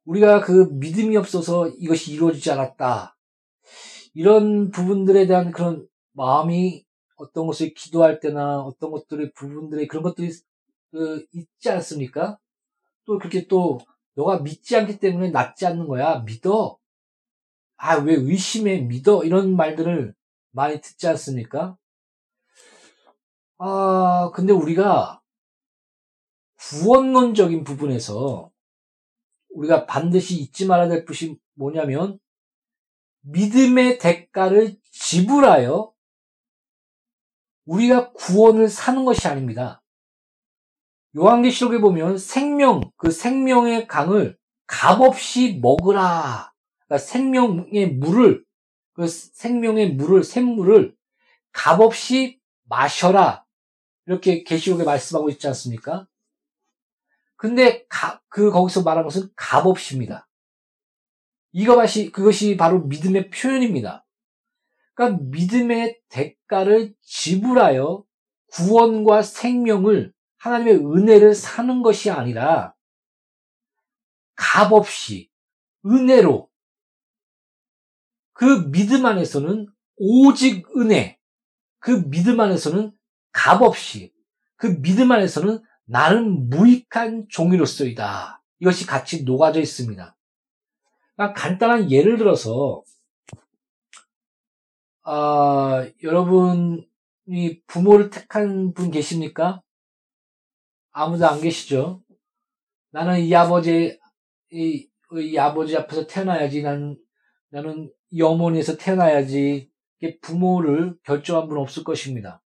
우리가 0.04 0.40
그 0.40 0.70
믿음이 0.72 1.16
없어서 1.16 1.68
이것이 1.68 2.12
이루어지지 2.14 2.50
않았다. 2.50 3.16
이런 4.14 4.70
부분들에 4.70 5.26
대한 5.26 5.52
그런 5.52 5.86
마음이 6.12 6.84
어떤 7.16 7.46
것을 7.46 7.74
기도할 7.74 8.20
때나 8.20 8.60
어떤 8.60 8.90
것들의 8.90 9.32
부분들의 9.32 9.86
그런 9.88 10.02
것들이 10.02 10.30
그 10.90 11.24
있지 11.32 11.70
않습니까? 11.70 12.38
또 13.04 13.18
그렇게 13.18 13.46
또 13.46 13.78
너가 14.14 14.40
믿지 14.40 14.76
않기 14.76 14.98
때문에 14.98 15.30
낫지 15.30 15.66
않는 15.66 15.86
거야. 15.86 16.20
믿어. 16.20 16.78
아, 17.76 17.96
왜 17.96 18.14
의심해? 18.14 18.80
믿어. 18.80 19.24
이런 19.24 19.56
말들을 19.56 20.14
많이 20.50 20.80
듣지 20.80 21.06
않습니까? 21.08 21.76
아, 23.58 24.30
근데 24.34 24.52
우리가 24.52 25.20
구원론적인 26.58 27.64
부분에서 27.64 28.50
우리가 29.50 29.86
반드시 29.86 30.40
잊지 30.40 30.66
말아야 30.66 30.88
될 30.88 31.04
것이 31.04 31.38
뭐냐면 31.54 32.18
믿음의 33.22 33.98
대가를 33.98 34.76
지불하여 34.90 35.92
우리가 37.66 38.12
구원을 38.12 38.68
사는 38.68 39.04
것이 39.04 39.28
아닙니다. 39.28 39.82
요한계시록에 41.16 41.78
보면 41.78 42.18
생명, 42.18 42.90
그 42.96 43.10
생명의 43.10 43.86
강을 43.86 44.38
값없이 44.66 45.58
먹으라. 45.60 46.52
그러니까 46.86 46.98
생명의 46.98 47.88
물을, 47.88 48.44
그 48.92 49.08
생명의 49.08 49.94
물을, 49.94 50.22
샘물을 50.22 50.94
값없이 51.52 52.40
마셔라. 52.64 53.44
이렇게 54.06 54.42
계시록에 54.44 54.84
말씀하고 54.84 55.28
있지 55.30 55.46
않습니까? 55.48 56.06
근데 57.36 57.84
가, 57.88 58.20
그 58.28 58.50
거기서 58.50 58.82
말한 58.82 59.04
것은 59.04 59.30
값없이입니다. 59.34 60.28
이것이, 61.52 62.10
그것이 62.10 62.56
바로 62.56 62.80
믿음의 62.80 63.30
표현입니다. 63.30 64.06
그러니까 64.94 65.24
믿음의 65.30 66.00
대가를 66.08 66.94
지불하여 67.02 68.04
구원과 68.52 69.22
생명을 69.22 70.12
하나님의 70.38 70.74
은혜를 70.76 71.34
사는 71.34 71.82
것이 71.82 72.10
아니라 72.10 72.74
값 74.34 74.72
없이 74.72 75.30
은혜로 75.84 76.50
그 78.32 78.70
믿음 78.70 79.04
안에서는 79.04 79.66
오직 79.96 80.66
은혜, 80.76 81.18
그 81.78 82.08
믿음 82.08 82.40
안에서는 82.40 82.92
값 83.32 83.62
없이 83.62 84.14
그 84.56 84.80
믿음 84.80 85.12
안에서는 85.12 85.62
나는 85.84 86.48
무익한 86.48 87.26
종이로서이다. 87.28 88.42
이것이 88.60 88.86
같이 88.86 89.24
녹아져 89.24 89.60
있습니다. 89.60 90.16
그러니까 91.20 91.34
간단한 91.34 91.90
예를 91.90 92.16
들어서 92.16 92.82
아, 95.02 95.86
여러분이 96.02 97.62
부모를 97.66 98.08
택한 98.08 98.72
분 98.72 98.90
계십니까? 98.90 99.60
아무도 100.92 101.26
안 101.26 101.42
계시죠? 101.42 102.02
나는 102.90 103.20
이 103.20 103.34
아버지 103.34 103.98
이, 104.50 104.88
이 105.12 105.38
아버지 105.38 105.76
앞에서 105.76 106.06
태어나야지. 106.06 106.62
나는, 106.62 106.98
나는 107.50 107.92
이 108.10 108.22
어머니에서 108.22 108.78
태어나야지. 108.78 109.70
부모를 110.22 110.96
결정한 111.02 111.46
분 111.48 111.58
없을 111.58 111.84
것입니다. 111.84 112.42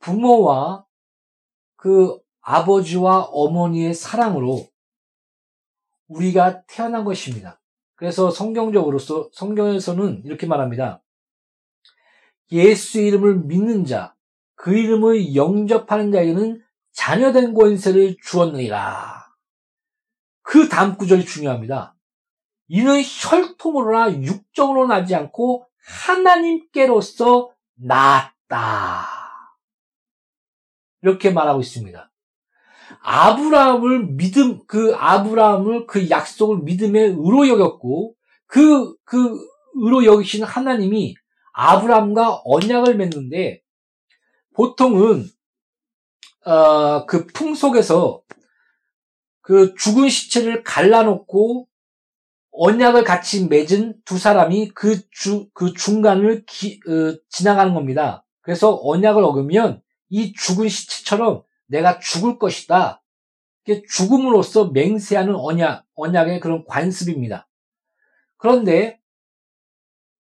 부모와 0.00 0.84
그 1.76 2.20
아버지와 2.42 3.22
어머니의 3.22 3.94
사랑으로 3.94 4.69
우리가 6.10 6.62
태어난 6.66 7.04
것입니다. 7.04 7.60
그래서 7.94 8.30
성경적으로서 8.30 9.30
성경에서는 9.32 10.22
이렇게 10.24 10.46
말합니다. 10.46 11.02
예수 12.52 13.00
이름을 13.00 13.44
믿는 13.44 13.84
자, 13.84 14.14
그 14.56 14.76
이름을 14.76 15.34
영접하는 15.34 16.10
자에게는 16.10 16.62
자녀된 16.92 17.54
권세를 17.54 18.16
주었느니라. 18.22 19.26
그 20.42 20.68
다음 20.68 20.96
구절이 20.96 21.24
중요합니다. 21.24 21.94
이는 22.68 23.00
혈통으로나 23.02 24.22
육정으로 24.22 24.86
나지 24.86 25.14
않고 25.14 25.66
하나님께로서 26.06 27.52
낳았다. 27.74 29.06
이렇게 31.02 31.30
말하고 31.30 31.60
있습니다. 31.60 32.09
아브라함을 33.02 34.06
믿음, 34.08 34.60
그 34.66 34.94
아브라함을 34.94 35.86
그 35.86 36.10
약속을 36.10 36.58
믿음의 36.58 37.16
의로 37.18 37.48
여겼고, 37.48 38.14
그, 38.46 38.94
그 39.04 39.38
의로 39.74 40.04
여기신 40.04 40.44
하나님이 40.44 41.14
아브라함과 41.52 42.42
언약을 42.44 42.96
맺는데, 42.96 43.62
보통은, 44.54 45.26
어, 46.44 47.06
그 47.06 47.26
풍속에서 47.26 48.22
그 49.40 49.74
죽은 49.74 50.08
시체를 50.08 50.62
갈라놓고 50.62 51.66
언약을 52.52 53.04
같이 53.04 53.46
맺은 53.46 54.00
두 54.04 54.18
사람이 54.18 54.70
그 54.70 55.08
주, 55.10 55.48
그 55.54 55.72
중간을 55.72 56.44
기, 56.46 56.80
어, 56.86 57.16
지나가는 57.28 57.74
겁니다. 57.74 58.24
그래서 58.42 58.78
언약을 58.82 59.22
어기면 59.22 59.82
이 60.08 60.32
죽은 60.32 60.68
시체처럼 60.68 61.42
내가 61.70 61.98
죽을 61.98 62.38
것이다. 62.38 63.02
죽음으로써 63.88 64.70
맹세하는 64.70 65.34
언약, 65.36 65.86
언약의 65.94 66.40
그런 66.40 66.64
관습입니다. 66.66 67.48
그런데 68.36 69.00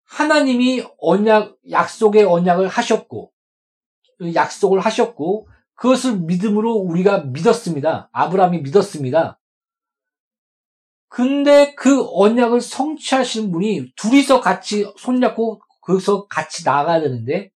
하나님이 0.06 0.86
언약, 1.00 1.58
약속의 1.70 2.24
언약을 2.24 2.68
하셨고, 2.68 3.34
약속을 4.34 4.80
하셨고, 4.80 5.50
그것을 5.76 6.20
믿음으로 6.20 6.74
우리가 6.74 7.26
믿었습니다. 7.26 8.10
아브라함이 8.14 8.62
믿었습니다. 8.62 9.40
근데 11.10 11.76
그 11.76 12.08
언약을 12.12 12.62
성취하시는 12.62 13.52
분이 13.52 13.94
둘이서 13.96 14.42
같이 14.42 14.92
손잡고 14.98 15.62
거기서 15.82 16.28
같이 16.28 16.64
나가야 16.66 17.02
되는데 17.02 17.52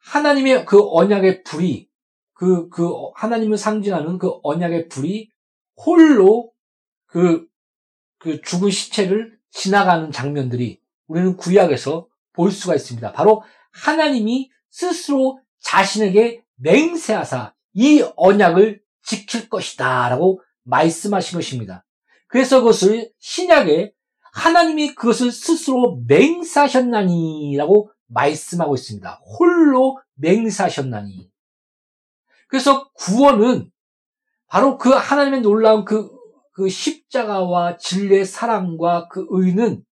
하나님의 0.00 0.66
그 0.66 0.80
언약의 0.82 1.44
불이 1.44 1.88
그, 2.44 2.68
그 2.68 2.92
하나님을 3.14 3.56
상징하는 3.56 4.18
그 4.18 4.32
언약의 4.42 4.88
불이 4.90 5.30
홀로 5.78 6.52
그, 7.06 7.46
그 8.18 8.42
죽은 8.42 8.70
시체를 8.70 9.38
지나가는 9.50 10.12
장면들이 10.12 10.78
우리는 11.06 11.38
구약에서 11.38 12.06
볼 12.34 12.50
수가 12.50 12.74
있습니다. 12.74 13.12
바로 13.12 13.42
하나님이 13.72 14.50
스스로 14.70 15.40
자신에게 15.60 16.42
맹세하사 16.56 17.54
이 17.72 18.04
언약을 18.16 18.82
지킬 19.02 19.48
것이다 19.48 20.10
라고 20.10 20.42
말씀하신 20.64 21.38
것입니다. 21.38 21.86
그래서 22.26 22.58
그것을 22.58 23.10
신약에 23.20 23.94
하나님이 24.34 24.94
그것을 24.94 25.32
스스로 25.32 26.02
맹사하셨나니 26.06 27.56
라고 27.56 27.90
말씀하고 28.08 28.74
있습니다. 28.74 29.22
홀로 29.38 29.98
맹사하셨나니. 30.16 31.33
그래서 32.54 32.88
구원은 32.92 33.68
바로 34.46 34.78
그 34.78 34.90
하나님의 34.90 35.40
놀라운 35.40 35.84
그, 35.84 36.08
그 36.52 36.68
십자가와 36.68 37.78
진리의 37.78 38.24
사랑과 38.24 39.08
그 39.08 39.26
의는 39.30 39.84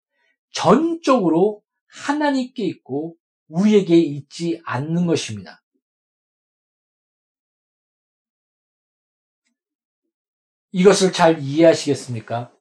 전적으로 0.52 1.62
하나님께 1.86 2.62
있고 2.66 3.16
우리에게 3.48 3.96
있지 3.96 4.60
않는 4.66 5.06
것입니다. 5.06 5.62
이것을 10.72 11.14
잘 11.14 11.40
이해하시겠습니까? 11.40 12.52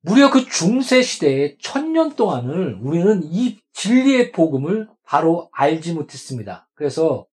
무려 0.00 0.30
그 0.30 0.48
중세 0.48 1.02
시대의 1.02 1.58
천년 1.60 2.16
동안을 2.16 2.78
우리는 2.80 3.20
이 3.24 3.60
진리의 3.74 4.32
복음을 4.32 4.88
바로 5.04 5.50
알지 5.52 5.92
못했습니다. 5.92 6.70
그래서 6.82 7.28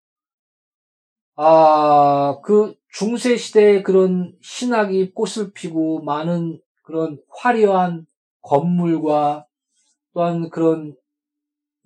아, 1.36 2.40
그 2.44 2.76
중세 2.92 3.36
시대의 3.36 3.82
그런 3.82 4.38
신학이 4.44 5.14
꽃을 5.16 5.54
피고 5.56 6.04
많은 6.04 6.62
그런 6.84 7.20
화려한 7.30 8.06
건물과 8.42 9.48
또한 10.14 10.52
그런 10.52 10.96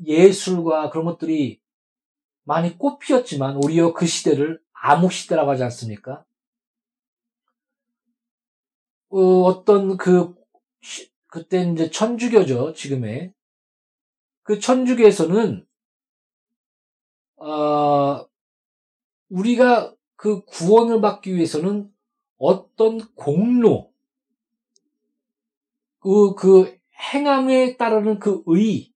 예술과 0.05 0.89
그런 0.89 1.05
것들이 1.05 1.61
많이 2.43 2.77
꽃피었지만 2.77 3.61
오히려 3.63 3.93
그 3.93 4.07
시대를 4.07 4.59
암흑 4.73 5.13
시대라고 5.13 5.51
하지 5.51 5.63
않습니까? 5.63 6.25
어, 9.07 9.63
떤그 9.63 10.35
그때 11.27 11.63
이제 11.71 11.89
천주교죠 11.89 12.73
지금의 12.73 13.33
그 14.41 14.59
천주교에서는 14.59 15.65
어, 17.43 18.25
우리가 19.29 19.93
그 20.15 20.45
구원을 20.45 21.01
받기 21.01 21.35
위해서는 21.35 21.91
어떤 22.37 22.99
공로 23.15 23.91
그, 25.99 26.35
그 26.35 26.77
행함에 27.13 27.75
따르는 27.75 28.19
그 28.19 28.43
의, 28.45 28.93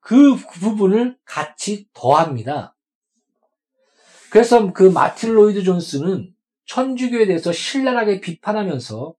그 0.00 0.36
부분을 0.36 1.18
같이 1.24 1.88
더합니다. 1.92 2.76
그래서 4.30 4.72
그 4.72 4.84
마틴 4.84 5.34
로이드 5.34 5.64
존스는 5.64 6.34
천주교에 6.66 7.26
대해서 7.26 7.52
신랄하게 7.52 8.20
비판하면서 8.20 9.14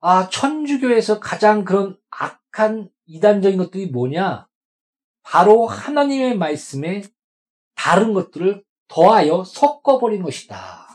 아, 0.00 0.28
천주교에서 0.28 1.18
가장 1.18 1.64
그런 1.64 1.98
악한 2.10 2.90
이단적인 3.06 3.58
것들이 3.58 3.86
뭐냐? 3.86 4.47
바로 5.30 5.66
하나님의 5.66 6.38
말씀에 6.38 7.02
다른 7.74 8.14
것들을 8.14 8.64
더하여 8.88 9.44
섞어버린 9.44 10.22
것이다. 10.22 10.86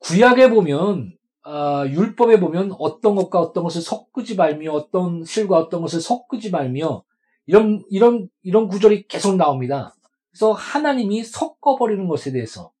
구약에 0.00 0.50
보면, 0.50 1.16
어, 1.46 1.84
율법에 1.86 2.40
보면 2.40 2.74
어떤 2.80 3.14
것과 3.14 3.40
어떤 3.40 3.62
것을 3.62 3.82
섞지 3.82 4.34
말며 4.34 4.72
어떤 4.72 5.24
실과 5.24 5.58
어떤 5.58 5.80
것을 5.80 6.00
섞지 6.00 6.50
말며 6.50 7.04
이런, 7.46 7.84
이런, 7.88 8.28
이런 8.42 8.66
구절이 8.66 9.06
계속 9.06 9.36
나옵니다. 9.36 9.94
그래서 10.30 10.50
하나님이 10.50 11.22
섞어버리는 11.22 12.08
것에 12.08 12.32
대해서. 12.32 12.72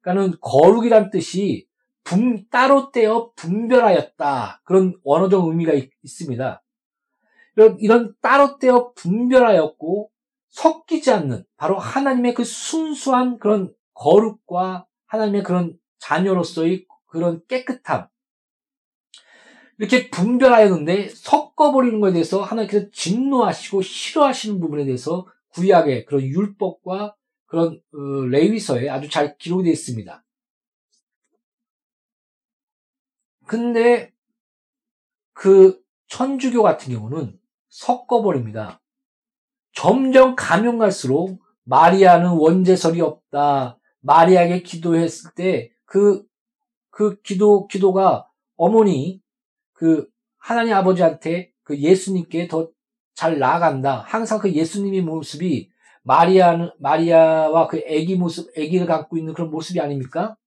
그러니까는 0.00 0.38
거룩이란 0.40 1.10
뜻이 1.10 1.68
분, 2.02 2.48
따로 2.50 2.90
떼어 2.90 3.30
분별하였다. 3.36 4.62
그런 4.64 4.98
원어적 5.04 5.46
의미가 5.46 5.74
있, 5.74 5.92
습니다 6.04 6.64
이런, 7.56 7.78
이런 7.80 8.14
따로 8.20 8.58
떼어 8.58 8.92
분별하였고 8.94 10.10
섞이지 10.48 11.10
않는 11.10 11.44
바로 11.56 11.78
하나님의 11.78 12.34
그 12.34 12.44
순수한 12.44 13.38
그런 13.38 13.74
거룩과 13.94 14.86
하나님의 15.06 15.42
그런 15.42 15.78
자녀로서의 15.98 16.86
그런 17.06 17.42
깨끗함, 17.48 18.08
이렇게 19.80 20.10
분별하였는데 20.10 21.08
섞어버리는 21.08 22.00
것에 22.00 22.12
대해서 22.12 22.42
하나님께서 22.42 22.90
진노하시고 22.92 23.80
싫어하시는 23.80 24.60
부분에 24.60 24.84
대해서 24.84 25.26
구약의 25.54 26.04
그런 26.04 26.22
율법과 26.22 27.16
그런 27.46 27.80
어, 27.94 28.26
레위서에 28.26 28.90
아주 28.90 29.08
잘 29.08 29.38
기록이 29.38 29.64
되어 29.64 29.72
있습니다. 29.72 30.22
근데 33.46 34.12
그 35.32 35.82
천주교 36.08 36.62
같은 36.62 36.92
경우는 36.92 37.39
섞어버립니다. 37.70 38.80
점점 39.72 40.36
가면 40.36 40.78
갈수록 40.78 41.40
마리아는 41.64 42.30
원죄설이 42.30 43.00
없다. 43.00 43.78
마리아에게 44.00 44.62
기도했을 44.62 45.30
때 45.34 45.70
그, 45.86 46.22
그 46.90 47.20
기도, 47.22 47.66
기도가 47.66 48.26
어머니, 48.56 49.22
그 49.72 50.06
하나님 50.36 50.74
아버지한테 50.74 51.52
그 51.62 51.78
예수님께 51.78 52.48
더 52.48 52.70
잘 53.20 53.38
나아간다. 53.38 53.98
항상 54.06 54.38
그 54.38 54.50
예수님의 54.50 55.02
모습이 55.02 55.70
마리아는 56.04 56.70
마리아와 56.78 57.66
그 57.66 57.76
아기 57.86 58.16
모습, 58.16 58.48
아기를 58.56 58.86
갖고 58.86 59.18
있는 59.18 59.34
그런 59.34 59.50
모습이 59.50 59.78
아닙니까? 59.78 60.38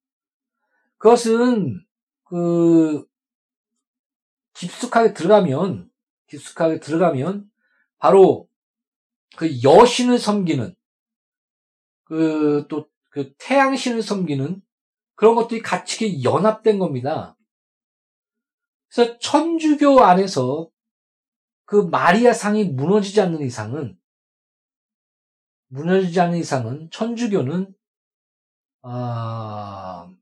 그것은 0.97 1.85
그 2.23 3.05
깊숙하게 4.55 5.13
들어가면 5.13 5.87
깊숙하게 6.33 6.79
들어가면 6.79 7.49
바로 7.99 8.49
그 9.37 9.61
여신을 9.63 10.17
섬기는 10.17 10.75
그또그 12.05 13.33
태양신을 13.37 14.01
섬기는 14.01 14.61
그런 15.15 15.35
것들이 15.35 15.61
같이 15.61 16.23
연합된 16.23 16.79
겁니다. 16.79 17.37
그래서 18.89 19.17
천주교 19.19 20.01
안에서 20.01 20.69
그 21.65 21.75
마리아 21.75 22.33
상이 22.33 22.65
무너지지 22.65 23.21
않는 23.21 23.41
이상은 23.41 23.97
무너지지 25.67 26.19
않는 26.19 26.37
이상은 26.37 26.89
천주교는 26.91 27.73
아, 28.81 30.13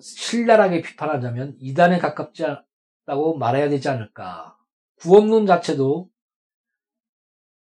신랄하게 0.00 0.82
비판하자면 0.82 1.56
이단에 1.60 1.98
가깝지 1.98 2.44
않다고 3.10 3.36
말해야 3.36 3.68
되지 3.68 3.88
않을까. 3.88 4.56
구원론 5.00 5.46
자체도 5.46 6.08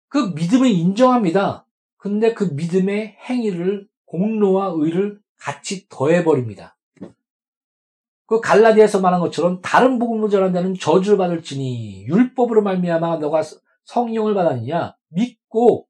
그 0.09 0.33
믿음을 0.35 0.69
인정합니다. 0.69 1.67
근데 1.97 2.35
그 2.35 2.45
믿음의 2.45 3.17
행위를 3.29 3.89
공로와 4.07 4.73
의를 4.77 5.21
같이 5.39 5.89
더해버립니다. 5.89 6.77
그 8.27 8.41
갈라디아에서 8.41 9.01
말한 9.01 9.21
것처럼 9.21 9.61
다른 9.63 9.99
복음으로 9.99 10.29
전한 10.29 10.53
자는 10.53 10.75
저주를 10.75 11.17
받을지니 11.17 12.07
율법으로 12.07 12.63
말미암아 12.63 13.19
너가 13.19 13.43
성령을 13.85 14.35
받았느냐 14.35 14.97
믿고 15.09 15.87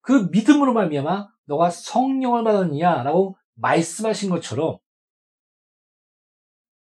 그 0.00 0.28
믿음으로 0.32 0.72
말미암아 0.72 1.28
너가 1.46 1.70
성령을 1.70 2.42
받았느냐라고 2.42 3.36
말씀하신 3.54 4.30
것처럼 4.30 4.78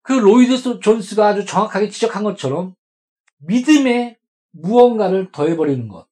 그 0.01 0.13
로이드 0.13 0.79
존스가 0.79 1.27
아주 1.27 1.45
정확하게 1.45 1.89
지적한 1.89 2.23
것처럼 2.23 2.75
믿음에 3.37 4.17
무언가를 4.51 5.31
더해버리는 5.31 5.87
것. 5.87 6.07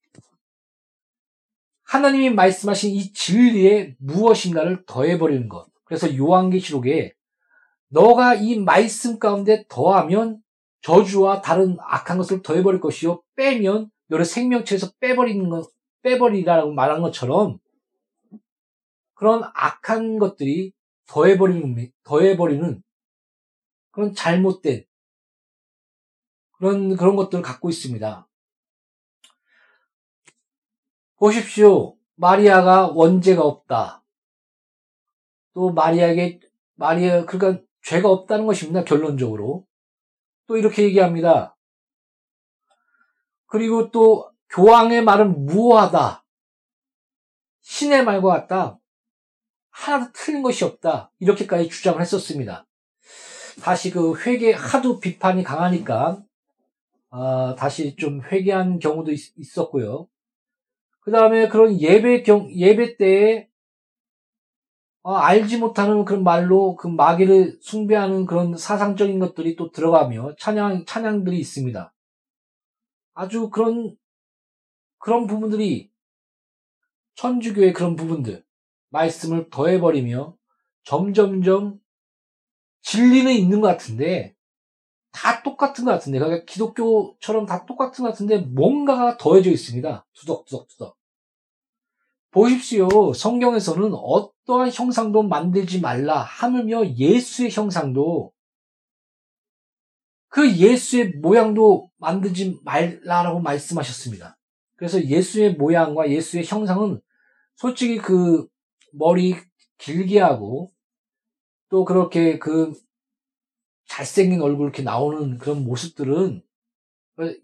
하나님이 1.84 2.32
말씀하신 2.32 2.92
이 2.92 3.14
진리에 3.14 3.96
무엇인가를 4.00 4.84
더해버리는 4.86 5.48
것. 5.48 5.68
그래서 5.86 6.16
요한계시록에 6.16 7.14
너가 7.90 8.36
이 8.36 8.60
말씀 8.60 9.20
가운데 9.20 9.66
더하면 9.70 10.42
저주와 10.82 11.42
다른 11.42 11.78
악한 11.80 12.18
것을 12.18 12.42
더해버릴 12.42 12.82
것이요 12.82 13.22
빼면 13.36 13.90
너를 14.08 14.26
생명체에서 14.26 14.92
빼버리는 15.00 15.50
것, 15.50 15.70
빼버리라고 16.02 16.74
말한 16.74 17.02
것처럼 17.02 17.60
그런 19.14 19.44
악한 19.54 20.20
것들이 20.20 20.74
더해버리는, 21.08 21.92
더해버리는 22.04 22.84
그런 23.98 24.14
잘못된 24.14 24.86
그런, 26.52 26.96
그런 26.96 27.16
것들을 27.16 27.44
갖고 27.44 27.68
있습니다. 27.68 28.28
보십시오. 31.16 31.98
마리아가 32.14 32.90
원죄가 32.90 33.42
없다. 33.42 34.04
또 35.56 35.74
마리아에게, 35.74 36.42
마리아, 36.76 37.26
그러니까 37.26 37.64
죄가 37.82 38.08
없다는 38.08 38.46
것입니다. 38.46 38.84
결론적으로. 38.84 39.66
또 40.46 40.58
이렇게 40.58 40.84
얘기합니다. 40.84 41.58
그리고 43.48 43.90
또 43.90 44.32
교황의 44.50 45.04
말은 45.06 45.48
무호하다. 45.48 46.24
신의 47.62 48.06
말과 48.06 48.30
같다. 48.30 48.80
하나도 49.72 50.12
틀린 50.14 50.44
것이 50.44 50.66
없다. 50.66 51.12
이렇게까지 51.18 51.70
주장을 51.70 52.00
했었습니다. 52.00 52.68
다시 53.62 53.92
그 53.92 54.16
회개 54.20 54.54
하도 54.54 55.00
비판이 55.00 55.44
강하니까 55.44 56.24
아, 57.10 57.56
다시 57.58 57.96
좀 57.96 58.22
회개한 58.22 58.80
경우도 58.80 59.12
있, 59.12 59.58
었고요. 59.58 60.08
그 61.00 61.12
다음에 61.12 61.48
그런 61.48 61.80
예배 61.80 62.24
경 62.24 62.52
예배 62.52 62.98
때에 62.98 63.48
아, 65.04 65.26
알지 65.26 65.58
못하는 65.58 66.04
그런 66.04 66.24
말로 66.24 66.76
그 66.76 66.88
마귀를 66.88 67.60
숭배하는 67.62 68.26
그런 68.26 68.58
사상적인 68.58 69.20
것들이 69.20 69.56
또 69.56 69.72
들어가며 69.72 70.36
찬양 70.38 70.86
찬양들이 70.86 71.40
있습니다. 71.40 71.94
아주 73.14 73.50
그런 73.50 73.96
그런 74.98 75.26
부분들이 75.26 75.90
천주교의 77.16 77.74
그런 77.74 77.96
부분들 77.96 78.44
말씀을 78.90 79.50
더해버리며 79.50 80.36
점점점 80.84 81.80
진리는 82.82 83.32
있는 83.32 83.62
것 83.62 83.68
같은데 83.68 84.36
다 85.12 85.42
똑같은 85.44 85.86
것 85.86 85.92
같은데 85.92 86.20
그러니까 86.20 86.46
기독교처럼 86.46 87.46
다 87.46 87.66
똑같은 87.66 88.04
것 88.04 88.12
같은데 88.12 88.38
뭔가가 88.38 89.18
더해져 89.18 89.52
있습니다. 89.52 90.06
투덕투덕투덕. 90.14 90.96
보십시오. 92.32 93.14
성경에서는 93.14 93.94
어떠한 93.94 94.72
형상도 94.72 95.24
만들지 95.24 95.82
말라 95.82 96.22
하물며 96.22 96.96
예수의 96.98 97.52
형상도 97.52 98.32
그 100.30 100.56
예수의 100.56 101.14
모양도 101.22 101.90
만들지 101.98 102.60
말라라고 102.64 103.40
말씀하셨습니다. 103.40 104.38
그래서 104.76 105.04
예수의 105.04 105.56
모양과 105.56 106.12
예수의 106.12 106.46
형상은 106.46 107.02
솔직히 107.56 107.98
그 107.98 108.48
머리 108.94 109.36
길게 109.80 110.20
하고 110.20 110.70
또 111.70 111.86
그렇게 111.86 112.40
그 112.40 112.74
잘생긴 113.86 114.42
얼굴 114.42 114.66
이렇게 114.66 114.84
나오는 114.84 115.38
그런 115.38 115.64
모습들은 115.64 116.44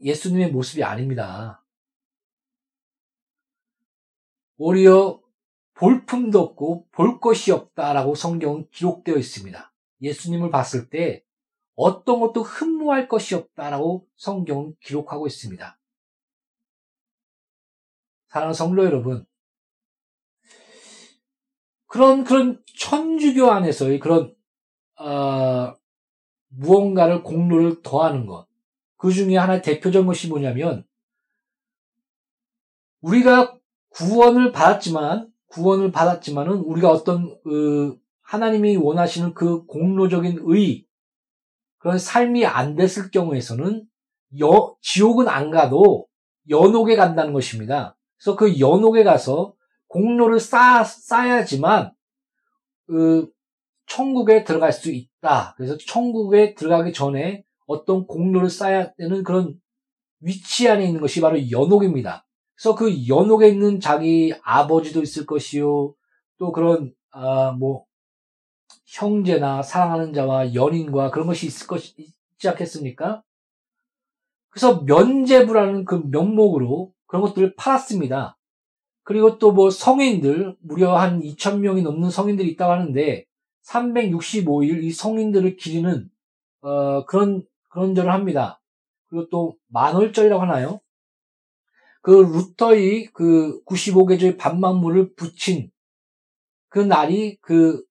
예수님의 0.01 0.51
모습이 0.51 0.83
아닙니다. 0.83 1.65
오히려 4.57 5.21
볼품도 5.73 6.39
없고 6.39 6.87
볼 6.91 7.19
것이 7.19 7.51
없다라고 7.51 8.15
성경은 8.15 8.69
기록되어 8.69 9.17
있습니다. 9.17 9.73
예수님을 10.01 10.51
봤을 10.51 10.89
때 10.89 11.23
어떤 11.75 12.19
것도 12.19 12.43
흠모할 12.43 13.07
것이 13.07 13.33
없다라고 13.35 14.07
성경은 14.15 14.75
기록하고 14.79 15.25
있습니다. 15.25 15.79
사랑하는 18.27 18.53
성도 18.53 18.85
여러분, 18.85 19.25
그런 21.93 22.23
그런 22.23 22.59
천주교 22.75 23.51
안에서의 23.51 23.99
그런 23.99 24.33
어, 24.99 25.75
무언가를 26.47 27.21
공로를 27.21 27.83
더하는 27.83 28.25
것. 28.25 28.47
그 28.97 29.11
중에 29.11 29.37
하나 29.37 29.61
대표적인 29.61 30.07
것이 30.07 30.27
뭐냐면 30.27 30.85
우리가 33.01 33.59
구원을 33.89 34.51
받았지만 34.51 35.31
구원을 35.49 35.91
받았지만은 35.91 36.53
우리가 36.61 36.89
어떤 36.89 37.39
그 37.43 37.95
하나님이 38.23 38.75
원하시는 38.75 39.35
그 39.35 39.67
공로적인 39.67 40.45
의 40.47 40.87
그런 41.77 41.99
삶이 41.99 42.43
안 42.47 42.73
됐을 42.73 43.11
경우에서는 43.11 43.85
여, 44.39 44.75
지옥은 44.81 45.27
안 45.27 45.51
가도 45.51 46.07
연옥에 46.49 46.95
간다는 46.95 47.33
것입니다. 47.33 47.95
그래서 48.17 48.35
그 48.35 48.59
연옥에 48.59 49.03
가서 49.03 49.53
공로를 49.93 50.39
쌓, 50.39 50.83
쌓아야지만 50.83 51.93
그 52.87 53.29
천국에 53.85 54.43
들어갈 54.43 54.73
수 54.73 54.91
있다. 54.91 55.53
그래서 55.55 55.77
천국에 55.77 56.55
들어가기 56.55 56.93
전에 56.93 57.43
어떤 57.67 58.07
공로를 58.07 58.49
쌓아야 58.49 58.91
되는 58.93 59.23
그런 59.23 59.55
위치 60.19 60.67
안에 60.67 60.85
있는 60.85 60.99
것이 60.99 61.21
바로 61.21 61.49
연옥입니다. 61.51 62.25
그래서 62.55 62.75
그 62.75 63.07
연옥에 63.07 63.49
있는 63.49 63.79
자기 63.79 64.33
아버지도 64.43 65.01
있을 65.01 65.25
것이요. 65.25 65.93
또 66.39 66.51
그런 66.51 66.93
아 67.11 67.51
뭐 67.51 67.85
형제나 68.85 69.63
사랑하는 69.63 70.13
자와 70.13 70.53
연인과 70.53 71.11
그런 71.11 71.27
것이 71.27 71.47
있을 71.47 71.67
것이 71.67 71.95
있지 71.97 72.49
않겠습니까? 72.49 73.23
그래서 74.49 74.81
면제부라는 74.81 75.85
그 75.85 76.03
명목으로 76.05 76.93
그런 77.07 77.23
것들을 77.23 77.55
팔았습니다. 77.55 78.37
그리고 79.03 79.37
또 79.37 79.51
뭐 79.51 79.69
성인들, 79.69 80.55
무려 80.61 80.97
한 80.97 81.21
2,000명이 81.21 81.83
넘는 81.83 82.09
성인들이 82.09 82.49
있다고 82.51 82.71
하는데, 82.71 83.25
365일 83.65 84.83
이 84.83 84.91
성인들을 84.91 85.57
기리는, 85.57 86.09
어, 86.61 87.05
그런, 87.05 87.43
그런 87.69 87.95
절을 87.95 88.11
합니다. 88.11 88.61
그리고 89.07 89.29
또 89.29 89.57
만월절이라고 89.69 90.41
하나요? 90.41 90.79
그 92.01 92.11
루터의 92.11 93.05
그 93.13 93.63
95개조의 93.65 94.37
반망물을 94.37 95.13
붙인 95.15 95.71
그 96.69 96.79
날이 96.79 97.37
그 97.41 97.83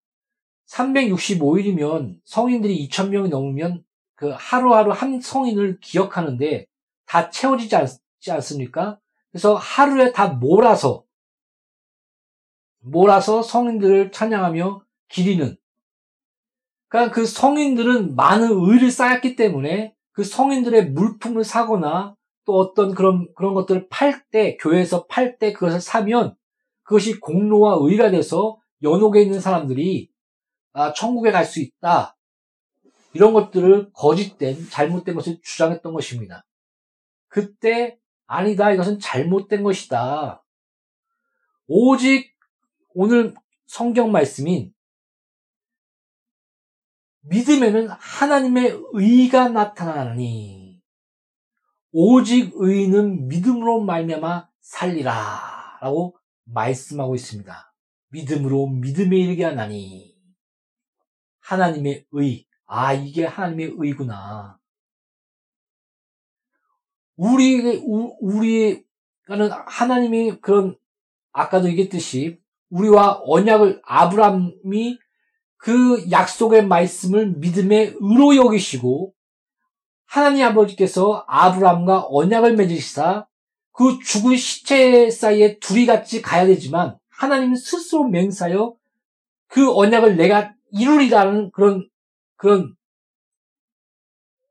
365일이면 0.69 2.21
성인들이 2.25 2.89
2,000명이 2.89 3.29
넘으면 3.29 3.85
그 4.15 4.33
하루하루 4.37 4.93
한 4.93 5.21
성인을 5.21 5.81
기억하는데 5.81 6.67
다 7.07 7.31
채워지지 7.31 7.77
않, 7.77 7.87
않습니까? 8.31 8.99
그래서 9.33 9.55
하루에 9.55 10.13
다 10.13 10.29
몰아서 10.29 11.05
몰아서 12.81 13.43
성인들을 13.43 14.13
찬양하며 14.13 14.85
기리는 15.09 15.57
그러니까 16.89 17.15
그 17.15 17.25
성인들은 17.25 18.15
많은 18.15 18.51
의를 18.51 18.91
쌓았기 18.91 19.37
때문에 19.37 19.95
그 20.13 20.25
성인들의 20.25 20.91
물품을 20.91 21.43
사거나 21.43 22.15
또 22.45 22.59
어떤 22.59 22.95
그런 22.95 23.33
그런 23.35 23.55
것들을 23.55 23.89
팔 23.89 24.25
때 24.31 24.57
교회에서 24.59 25.07
팔 25.07 25.39
때 25.39 25.53
그것을 25.53 25.81
사면 25.81 26.37
그것이 26.83 27.19
공로와 27.21 27.79
의가 27.81 28.11
돼서 28.11 28.59
연옥에 28.83 29.23
있는 29.23 29.41
사람들이 29.41 30.11
아, 30.75 30.93
천국에 30.93 31.31
갈 31.31 31.45
수 31.45 31.61
있다. 31.61 32.17
이런 33.15 33.33
것들을 33.33 33.91
거짓된 33.93 34.69
잘못된 34.71 35.15
것을 35.15 35.39
주장했던 35.43 35.93
것입니다. 35.93 36.45
그때 37.29 37.99
아니다 38.33 38.73
이것은 38.73 38.99
잘못된 38.99 39.63
것이다. 39.63 40.45
오직 41.67 42.35
오늘 42.95 43.35
성경 43.67 44.13
말씀인 44.13 44.73
믿음에는 47.23 47.89
하나님의 47.91 48.81
의가 48.93 49.49
나타나니 49.49 50.83
오직 51.93 52.53
의는 52.55 53.29
믿음으로 53.29 53.83
말미암아 53.83 54.49
살리라라고 54.61 56.17
말씀하고 56.45 57.15
있습니다. 57.15 57.75
믿음으로 58.09 58.67
믿음에 58.67 59.17
이르게 59.17 59.45
하나니 59.45 60.17
하나님의 61.41 62.07
의 62.11 62.53
아 62.75 62.95
이게 62.95 63.27
하나님의 63.27 63.75
의구나. 63.77 64.59
우리 67.17 67.77
우리가는 68.21 69.51
하나님이 69.67 70.41
그런 70.41 70.77
아까도 71.33 71.69
얘기했듯이 71.69 72.39
우리와 72.71 73.23
언약을 73.25 73.83
아브람이 73.85 74.99
그 75.57 76.11
약속의 76.11 76.67
말씀을 76.67 77.35
믿음의 77.37 77.97
의로 78.01 78.37
여기시고 78.37 79.15
하나님 80.07 80.45
아버지께서 80.45 81.25
아브람과 81.29 82.07
언약을 82.11 82.57
맺으시사 82.57 83.27
그 83.73 83.99
죽은 84.05 84.37
시체 84.37 85.11
사이에 85.11 85.59
둘이 85.59 85.87
같이 85.87 86.21
가야 86.21 86.47
되지만 86.47 86.99
하나님은 87.09 87.57
스스로 87.57 88.05
맹사여 88.05 88.75
그 89.47 89.73
언약을 89.73 90.17
내가 90.17 90.53
이루리라는 90.73 91.51
그런 91.53 91.89
그런 92.37 92.75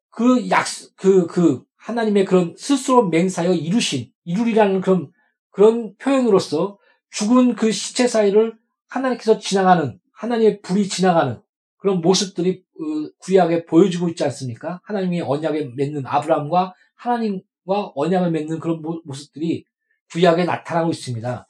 그 0.09 0.49
약속 0.49 0.95
그그 0.95 1.27
그 1.27 1.63
하나님의 1.81 2.25
그런 2.25 2.55
스스로 2.57 3.09
맹사여 3.09 3.53
이루신 3.53 4.11
이루리라는 4.23 4.81
그런 4.81 5.11
그런 5.49 5.95
표현으로서 5.97 6.77
죽은 7.09 7.55
그 7.55 7.71
시체 7.71 8.07
사이를 8.07 8.57
하나님께서 8.87 9.39
지나가는 9.39 9.99
하나님의 10.13 10.61
불이 10.61 10.87
지나가는 10.87 11.41
그런 11.77 12.01
모습들이 12.01 12.63
어, 12.79 13.09
구약에 13.19 13.65
보여주고 13.65 14.09
있지 14.09 14.23
않습니까? 14.23 14.79
하나님이 14.83 15.21
언약에 15.21 15.71
맺는 15.75 16.05
아브라함과 16.05 16.73
하나님과 16.95 17.93
언약을 17.95 18.31
맺는 18.31 18.59
그런 18.59 18.81
모습들이 19.03 19.65
구약에 20.11 20.45
나타나고 20.45 20.91
있습니다. 20.91 21.47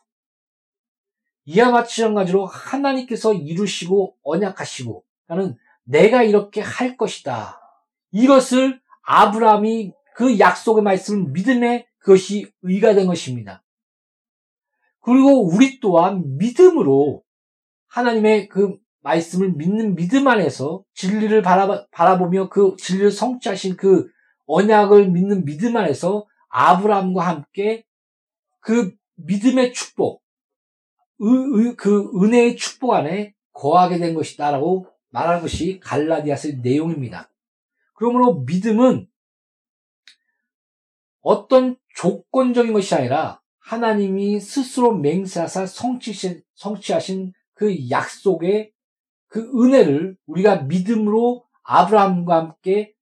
이와 1.46 1.72
마찬가지로 1.72 2.46
하나님께서 2.46 3.34
이루시고 3.34 4.16
언약하시고 4.24 5.04
나는 5.28 5.58
내가 5.84 6.24
이렇게 6.24 6.62
할 6.62 6.96
것이다. 6.96 7.60
이것을 8.12 8.80
아브라함이 9.04 9.92
그 10.22 10.38
약속의 10.38 10.84
말씀을 10.84 11.32
믿음에 11.32 11.88
그것이 11.98 12.52
의가 12.62 12.94
된 12.94 13.08
것입니다. 13.08 13.64
그리고 15.00 15.48
우리 15.48 15.80
또한 15.80 16.38
믿음으로 16.38 17.24
하나님의 17.88 18.48
그 18.48 18.78
말씀을 19.00 19.54
믿는 19.54 19.96
믿음 19.96 20.28
안에서 20.28 20.84
진리를 20.94 21.42
바라, 21.42 22.20
보며그 22.20 22.76
진리를 22.78 23.10
성취하신 23.10 23.78
그 23.78 24.12
언약을 24.46 25.10
믿는 25.10 25.44
믿음 25.44 25.76
안에서 25.76 26.28
아브라함과 26.50 27.26
함께 27.26 27.84
그 28.60 28.94
믿음의 29.16 29.74
축복, 29.74 30.22
의, 31.18 31.76
그 31.78 32.12
은혜의 32.22 32.58
축복 32.58 32.94
안에 32.94 33.34
거하게 33.54 33.98
된 33.98 34.14
것이다라고 34.14 34.86
말하는 35.10 35.42
것이 35.42 35.80
갈라디아스의 35.80 36.60
내용입니다. 36.62 37.32
그러므로 37.96 38.42
믿음은 38.42 39.08
어떤 41.22 41.78
조건적인 41.96 42.74
것이 42.74 42.94
아니라 42.96 43.42
하나님이 43.60 44.40
스스로 44.40 44.94
맹세하사 44.98 45.66
성취하신 46.56 47.34
그 47.54 47.90
약속의 47.90 48.72
그 49.28 49.40
은혜를 49.56 50.18
우리가 50.26 50.64
믿음으로 50.64 51.46
아브라함과 51.64 52.36
함께 52.36 52.94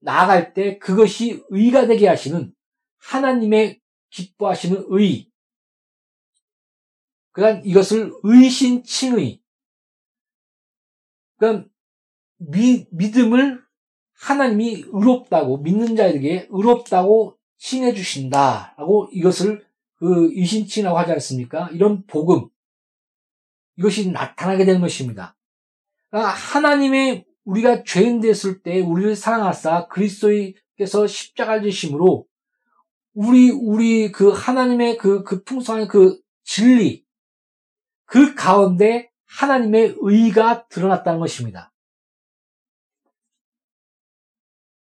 나아갈 0.00 0.54
때 0.54 0.78
그것이 0.78 1.44
의가 1.50 1.86
되게 1.86 2.08
하시는 2.08 2.52
하나님의 2.98 3.80
기뻐하시는 4.10 4.86
의. 4.88 5.30
그러니까 7.32 7.62
이것을 7.64 8.12
의신 8.22 8.82
칭의. 8.82 9.40
그러니까 11.36 11.68
미, 12.38 12.86
믿음을 12.90 13.62
하나님이 14.14 14.84
의롭다고 14.88 15.58
믿는 15.58 15.96
자에게 15.96 16.48
의롭다고 16.50 17.38
칭해 17.60 17.92
주신다라고 17.94 19.10
이것을 19.12 19.64
그 19.96 20.30
의신칭이라고 20.34 20.98
하지 20.98 21.12
않습니까? 21.12 21.68
이런 21.72 22.04
복음 22.06 22.48
이것이 23.76 24.10
나타나게 24.10 24.64
되는 24.64 24.80
것입니다. 24.80 25.36
그러니까 26.08 26.32
하나님의 26.32 27.26
우리가 27.44 27.84
죄인 27.84 28.20
됐을 28.20 28.62
때 28.62 28.80
우리를 28.80 29.14
사랑하사 29.14 29.88
그리스도께서 29.88 31.06
십자가를 31.06 31.70
지심으로 31.70 32.26
우리 33.12 33.50
우리 33.50 34.10
그 34.10 34.30
하나님의 34.30 34.96
그, 34.96 35.22
그 35.22 35.42
풍성한 35.44 35.88
그 35.88 36.18
진리 36.44 37.04
그 38.06 38.34
가운데 38.34 39.10
하나님의 39.26 39.96
의가 40.00 40.66
드러났다는 40.68 41.20
것입니다. 41.20 41.72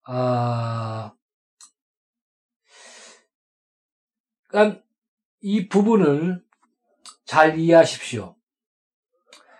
아, 0.06 1.14
그러니까 4.54 4.80
이 5.40 5.68
부분을 5.68 6.40
잘 7.24 7.58
이해하십시오. 7.58 8.36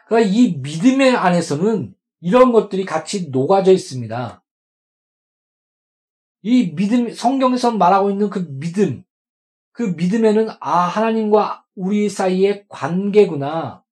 그러니까 0.07 0.30
이 0.32 0.55
믿음의 0.59 1.16
안에서는 1.16 1.92
이런 2.20 2.53
것들이 2.53 2.84
같이 2.84 3.30
녹아져 3.30 3.72
있습니다. 3.72 4.45
이 6.42 6.74
믿음, 6.76 7.12
성경에서 7.12 7.72
말하고 7.72 8.11
있는 8.11 8.30
그 8.30 8.47
믿음, 8.49 9.03
그 9.72 9.82
믿음에는 9.82 10.51
아, 10.61 10.78
하나님과 10.82 11.64
우리 11.74 12.09
사이의 12.09 12.66
관계구나. 12.68 13.82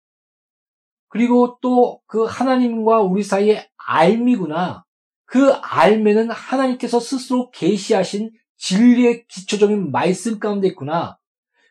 그리고 1.09 1.59
또 1.61 2.00
그 2.07 2.24
하나님과 2.24 3.00
우리 3.00 3.24
사이의 3.24 3.68
알미구나. 3.76 4.84
그 5.24 5.50
알매는 5.50 6.30
하나님께서 6.30 7.00
스스로 7.00 7.50
계시하신 7.50 8.30
진리의 8.62 9.26
기초적인 9.26 9.90
말씀 9.90 10.38
가운데 10.38 10.68
있구나. 10.68 11.18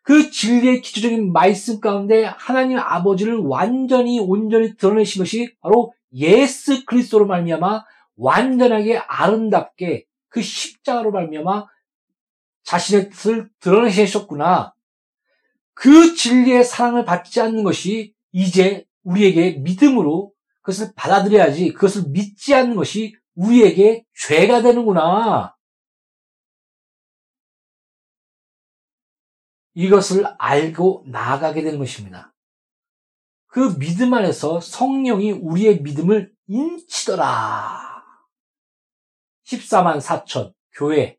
그 0.03 0.29
진리의 0.29 0.81
기초적인 0.81 1.31
말씀 1.31 1.79
가운데 1.79 2.25
하나님 2.25 2.79
아버지를 2.79 3.37
완전히 3.37 4.19
온전히 4.19 4.75
드러내신 4.75 5.21
것이 5.21 5.55
바로 5.61 5.93
예수 6.13 6.85
그리스도로 6.85 7.27
말미암아 7.27 7.85
완전하게 8.17 8.97
아름답게 8.97 10.05
그 10.27 10.41
십자가로 10.41 11.11
말미암아 11.11 11.67
자신의 12.63 13.09
뜻을 13.09 13.49
드러내셨구나. 13.61 14.73
그 15.73 16.13
진리의 16.13 16.65
사랑을 16.65 17.05
받지 17.05 17.39
않는 17.39 17.63
것이 17.63 18.13
이제 18.33 18.85
우리에게 19.03 19.59
믿음으로 19.59 20.33
그것을 20.61 20.91
받아들여야지 20.95 21.71
그것을 21.71 22.09
믿지 22.09 22.53
않는 22.53 22.75
것이 22.75 23.15
우리에게 23.35 24.03
죄가 24.13 24.61
되는구나. 24.61 25.55
이것을 29.73 30.25
알고 30.37 31.05
나아가게 31.07 31.61
되는 31.63 31.79
것입니다. 31.79 32.33
그 33.47 33.77
믿음 33.77 34.13
안에서 34.13 34.59
성령이 34.59 35.31
우리의 35.31 35.81
믿음을 35.81 36.33
인치더라. 36.47 38.03
14만 39.43 39.99
4천 39.99 40.53
교회 40.73 41.17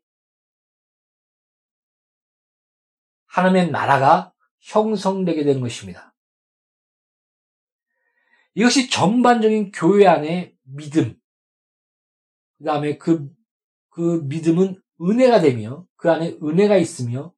하나님의 3.27 3.71
나라가 3.71 4.33
형성되게 4.59 5.43
되는 5.43 5.61
것입니다. 5.61 6.15
이것이 8.55 8.89
전반적인 8.89 9.71
교회 9.71 10.05
안의 10.07 10.55
믿음, 10.63 11.19
그 12.57 12.63
다음에 12.63 12.97
그, 12.97 13.29
그 13.89 14.21
믿음은 14.25 14.81
은혜가 15.01 15.41
되며, 15.41 15.87
그 15.95 16.11
안에 16.11 16.37
은혜가 16.41 16.77
있으며, 16.77 17.33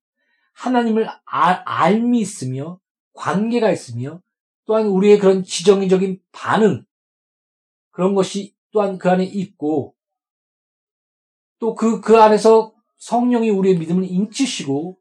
하나님을 0.55 1.09
알, 1.25 1.61
알미 1.65 2.19
있으며 2.19 2.79
관계가 3.13 3.71
있으며 3.71 4.21
또한 4.65 4.87
우리의 4.87 5.19
그런 5.19 5.43
지정적인 5.43 6.19
반응 6.31 6.85
그런 7.91 8.15
것이 8.15 8.55
또한 8.71 8.97
그 8.97 9.09
안에 9.09 9.23
있고 9.23 9.95
또 11.59 11.75
그, 11.75 12.01
그 12.01 12.19
안에서 12.21 12.73
성령이 12.97 13.49
우리의 13.49 13.77
믿음을 13.77 14.03
인치시고 14.03 14.97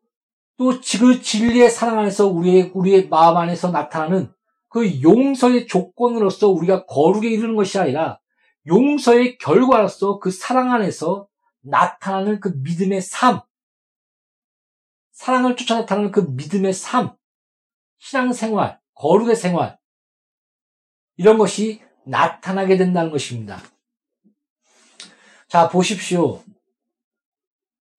또 0.56 0.68
그 0.68 1.20
진리의 1.20 1.70
사랑 1.70 1.98
안에서 1.98 2.28
우리의, 2.28 2.70
우리의 2.74 3.08
마음 3.08 3.36
안에서 3.36 3.70
나타나는 3.70 4.32
그 4.68 5.02
용서의 5.02 5.66
조건으로서 5.66 6.48
우리가 6.48 6.86
거룩에 6.86 7.28
이르는 7.28 7.56
것이 7.56 7.78
아니라 7.78 8.18
용서의 8.66 9.38
결과로서 9.38 10.18
그 10.18 10.30
사랑 10.30 10.72
안에서 10.72 11.26
나타나는 11.60 12.40
그 12.40 12.54
믿음의 12.62 13.02
삶, 13.02 13.40
사랑을 15.14 15.56
쫓아 15.56 15.76
나타나는 15.76 16.10
그 16.10 16.20
믿음의 16.20 16.74
삶, 16.74 17.16
신앙생활, 17.98 18.80
거룩의 18.94 19.36
생활, 19.36 19.78
이런 21.16 21.38
것이 21.38 21.80
나타나게 22.04 22.76
된다는 22.76 23.10
것입니다. 23.10 23.58
자, 25.48 25.68
보십시오. 25.68 26.42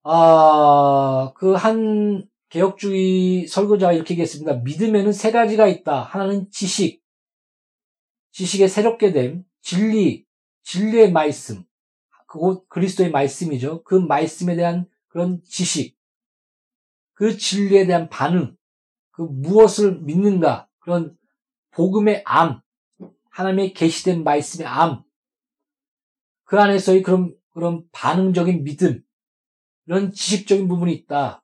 아, 0.04 1.32
그 1.34 1.56
한 1.56 2.28
개혁주의 2.50 3.46
설교자가 3.48 3.92
이렇게 3.92 4.14
얘기했습니다. 4.14 4.54
믿음에는 4.62 5.12
세 5.12 5.32
가지가 5.32 5.66
있다. 5.66 6.02
하나는 6.02 6.50
지식, 6.50 7.02
지식의 8.32 8.68
새롭게 8.68 9.12
됨, 9.12 9.44
진리, 9.62 10.24
진리의 10.62 11.12
말씀, 11.12 11.64
그곳 12.28 12.68
그리스도의 12.68 13.10
말씀이죠. 13.10 13.82
그 13.84 13.94
말씀에 13.94 14.54
대한 14.54 14.86
그런 15.08 15.42
지식, 15.44 15.95
그 17.16 17.38
진리에 17.38 17.86
대한 17.86 18.10
반응, 18.10 18.54
그 19.10 19.22
무엇을 19.22 20.00
믿는가, 20.02 20.68
그런 20.78 21.16
복음의 21.70 22.22
암, 22.26 22.60
하나님의 23.30 23.72
계시된 23.72 24.22
말씀의 24.22 24.66
암, 24.66 25.02
그 26.44 26.60
안에서의 26.60 27.02
그런 27.02 27.34
그런 27.52 27.84
반응적인 27.90 28.64
믿음, 28.64 29.02
이런 29.86 30.12
지식적인 30.12 30.68
부분이 30.68 30.92
있다. 30.92 31.42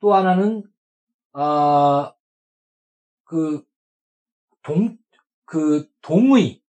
또 0.00 0.14
하나는 0.14 0.62
아, 1.32 2.14
그 3.24 3.62
동, 4.62 4.96
그 5.44 5.86
동의, 6.00 6.62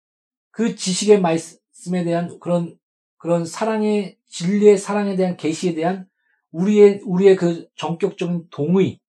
그 0.51 0.75
지식의 0.75 1.21
말씀에 1.21 2.05
대한 2.05 2.39
그런 2.41 2.79
그런 3.19 3.45
사랑의 3.45 4.19
진리의 4.29 4.79
사랑에 4.79 5.15
대한 5.15 5.37
계시에 5.37 5.75
대한 5.75 6.09
우리의 6.55 7.01
우리의 7.05 7.37
그 7.37 7.69
전격적인 7.75 8.49
동의. 8.51 9.01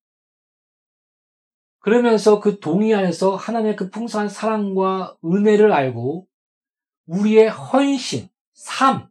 그러면서 1.80 2.39
그 2.39 2.60
동의 2.60 2.96
안에서 2.96 3.36
하나님의 3.36 3.76
그 3.76 3.91
풍성한 3.91 4.30
사랑과 4.30 5.16
은혜를 5.24 5.72
알고 5.72 6.28
우리의 7.06 7.50
헌신, 7.50 8.28
삶 8.54 9.08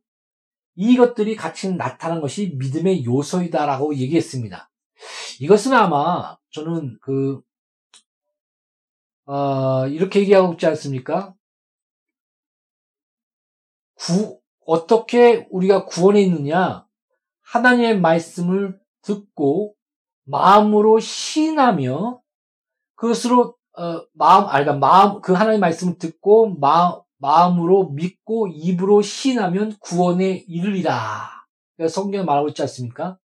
이것들이 0.75 1.37
같이 1.37 1.73
나타난 1.73 2.21
것이 2.21 2.57
믿음의 2.59 3.05
요소이다라고 3.05 3.95
얘기했습니다. 3.95 4.69
이것은 5.39 5.73
아마 5.73 6.37
저는 6.51 6.99
그 7.01 7.41
어, 9.27 9.87
이렇게 9.87 10.21
얘기하고 10.21 10.55
있지 10.55 10.67
않습니까? 10.67 11.35
구, 13.95 14.41
어떻게 14.67 15.47
우리가 15.51 15.85
구원에 15.87 16.21
있느냐? 16.23 16.85
하나님의 17.45 18.01
말씀을 18.01 18.79
듣고 19.03 19.75
마음으로 20.25 20.99
신하며 20.99 22.21
그것으로 22.97 23.57
어, 23.77 24.07
마음, 24.13 24.47
아니, 24.47 24.65
그러니까 24.65 24.87
마음, 24.87 25.21
그 25.21 25.33
하나님의 25.33 25.59
말씀을 25.59 25.99
듣고 25.99 26.55
마음, 26.57 27.01
마음으로 27.19 27.91
믿고 27.91 28.49
입으로 28.49 29.03
신하면 29.03 29.77
구원에 29.81 30.45
이르리라. 30.47 31.31
그러니까 31.77 31.93
성경에 31.93 32.25
말하고 32.25 32.49
있지 32.49 32.63
않습니까? 32.63 33.19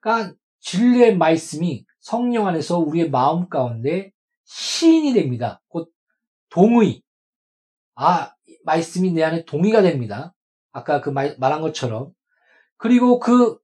그러니까 0.00 0.34
진리의 0.60 1.16
말씀이 1.16 1.86
성령 2.00 2.46
안에서 2.46 2.78
우리의 2.78 3.10
마음 3.10 3.48
가운데 3.48 4.12
시인이 4.44 5.14
됩니다. 5.14 5.62
곧 5.68 5.90
동의. 6.50 7.02
아, 7.94 8.32
말씀이 8.64 9.12
내 9.12 9.22
안에 9.22 9.44
동의가 9.44 9.82
됩니다. 9.82 10.34
아까 10.72 11.00
그 11.00 11.10
말, 11.10 11.36
말한 11.38 11.60
것처럼. 11.60 12.12
그리고 12.78 13.18
그, 13.18 13.58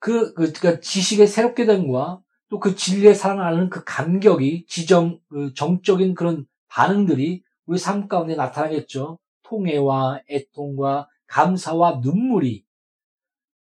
그, 0.00 0.34
그, 0.34 0.52
그 0.52 0.80
지식의 0.80 1.26
새롭게 1.26 1.64
된과 1.66 2.20
또 2.52 2.60
그 2.60 2.76
진리의 2.76 3.14
사랑을 3.14 3.46
하는 3.46 3.70
그 3.70 3.82
감격이 3.82 4.66
지정, 4.68 5.18
그 5.30 5.54
정적인 5.54 6.14
그런 6.14 6.44
반응들이 6.68 7.42
우리 7.64 7.78
삶 7.78 8.08
가운데 8.08 8.34
나타나겠죠. 8.34 9.18
통해와 9.42 10.20
애통과 10.28 11.08
감사와 11.28 12.00
눈물이 12.02 12.66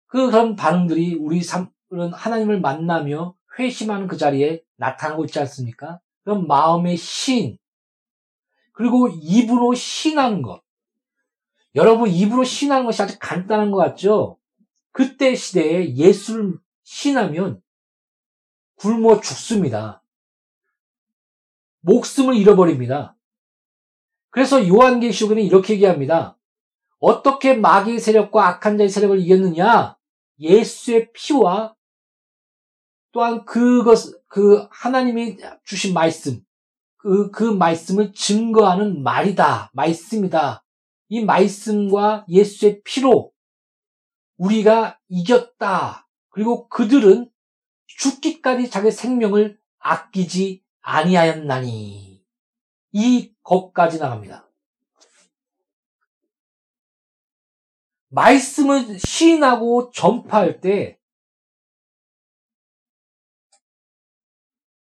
그 0.06 0.26
그런 0.26 0.56
반응들이 0.56 1.14
우리 1.14 1.42
삶, 1.42 1.70
그런 1.88 2.12
하나님을 2.12 2.60
만나며 2.60 3.36
회심하는 3.56 4.08
그 4.08 4.16
자리에 4.16 4.62
나타나고 4.78 5.26
있지 5.26 5.38
않습니까? 5.38 6.00
그런 6.24 6.48
마음의 6.48 6.96
신, 6.96 7.58
그리고 8.72 9.08
입으로 9.08 9.74
신하는 9.74 10.42
것. 10.42 10.60
여러분, 11.74 12.08
입으로 12.10 12.44
신하는 12.44 12.84
것이 12.84 13.02
아주 13.02 13.16
간단한 13.18 13.70
것 13.70 13.78
같죠? 13.78 14.38
그때 14.92 15.34
시대에 15.34 15.94
예수를 15.94 16.58
신하면 16.82 17.62
굶어 18.76 19.20
죽습니다. 19.20 20.02
목숨을 21.80 22.36
잃어버립니다. 22.36 23.16
그래서 24.30 24.66
요한계시록에는 24.66 25.42
이렇게 25.42 25.74
얘기합니다. 25.74 26.38
어떻게 26.98 27.54
마귀의 27.54 27.98
세력과 27.98 28.48
악한 28.48 28.78
자의 28.78 28.88
세력을 28.88 29.18
이겼느냐? 29.18 29.96
예수의 30.38 31.12
피와 31.12 31.74
또한 33.12 33.44
그것, 33.44 33.98
그 34.28 34.66
하나님이 34.70 35.36
주신 35.64 35.92
말씀, 35.92 36.40
그, 36.96 37.30
그 37.30 37.44
말씀을 37.44 38.12
증거하는 38.14 39.02
말이다. 39.02 39.70
말씀이다. 39.74 40.61
이 41.12 41.22
말씀과 41.22 42.24
예수의 42.26 42.82
피로 42.84 43.34
우리가 44.38 44.98
이겼다. 45.08 46.08
그리고 46.30 46.70
그들은 46.70 47.30
죽기까지 47.84 48.70
자기 48.70 48.90
생명을 48.90 49.60
아끼지 49.78 50.64
아니하였나니. 50.80 52.24
이 52.92 53.34
것까지 53.42 53.98
나갑니다. 53.98 54.48
말씀을 58.08 58.98
시인하고 58.98 59.90
전파할 59.90 60.62
때 60.62 60.98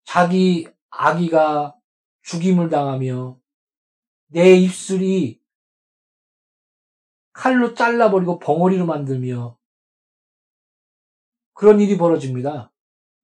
자기 0.05 0.65
아기가 0.91 1.75
죽임을 2.21 2.69
당하며 2.69 3.37
내 4.27 4.55
입술이 4.55 5.40
칼로 7.41 7.73
잘라버리고 7.73 8.37
벙어리로 8.37 8.85
만들며 8.85 9.57
그런 11.53 11.79
일이 11.81 11.97
벌어집니다. 11.97 12.71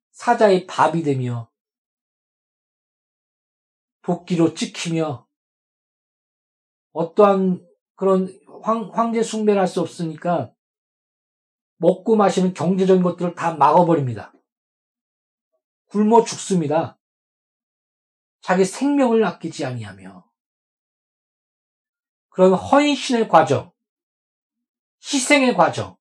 사자의 0.09 0.65
밥이 0.65 1.03
되며 1.03 1.51
도끼로 4.01 4.55
찍히며 4.55 5.27
어떠한 6.93 7.63
그런 7.93 8.27
황, 8.63 8.89
황제 8.91 9.21
숭배를 9.21 9.61
할 9.61 9.67
수 9.67 9.81
없으니까 9.81 10.51
먹고 11.75 12.15
마시는 12.15 12.55
경제적인 12.55 13.03
것들을 13.03 13.35
다 13.35 13.53
막아버립니다. 13.53 14.33
굶어 15.89 16.23
죽습니다. 16.23 16.97
자기 18.41 18.65
생명을 18.65 19.23
아끼지 19.23 19.63
아니하며 19.63 20.27
그런 22.29 22.53
헌신의 22.55 23.29
과정, 23.29 23.76
희생의 25.03 25.55
과정, 25.55 25.97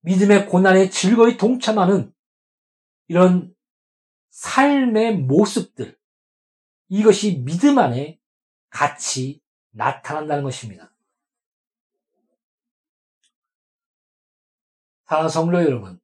믿음의 0.00 0.46
고난에 0.46 0.88
즐거이 0.90 1.36
동참하는 1.36 2.12
이런 3.08 3.54
삶의 4.30 5.18
모습들, 5.18 5.98
이것이 6.88 7.42
믿음 7.44 7.78
안에 7.78 8.20
같이 8.70 9.40
나타난다는 9.70 10.44
것입니다. 10.44 10.92
사랑하는 15.06 15.28
성도 15.30 15.62
여러분, 15.62 16.00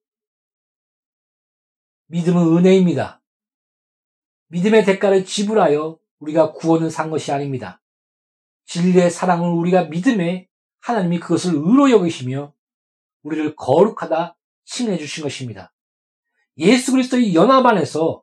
믿음은 2.06 2.56
은혜입니다. 2.56 3.22
믿음의 4.48 4.84
대가를 4.84 5.24
지불하여 5.24 5.98
우리가 6.18 6.52
구원을 6.52 6.90
산 6.90 7.10
것이 7.10 7.32
아닙니다. 7.32 7.82
진리의 8.66 9.10
사랑을 9.10 9.48
우리가 9.48 9.84
믿음에 9.84 10.48
하나님이 10.82 11.20
그것을 11.20 11.54
의로 11.54 11.90
여기시며 11.90 12.52
우리를 13.22 13.56
거룩하다 13.56 14.36
칭해 14.64 14.98
주신 14.98 15.22
것입니다. 15.22 15.72
예수 16.58 16.92
그리스도의 16.92 17.34
연합 17.34 17.64
안에서 17.64 18.22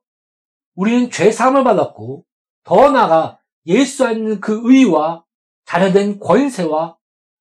우리는 0.75 1.09
죄 1.09 1.31
사함을 1.31 1.63
받았고 1.63 2.25
더 2.63 2.91
나아가 2.91 3.39
예수 3.65 4.05
안에 4.05 4.39
그 4.39 4.61
의와 4.63 5.25
자녀된 5.65 6.19
권세와 6.19 6.97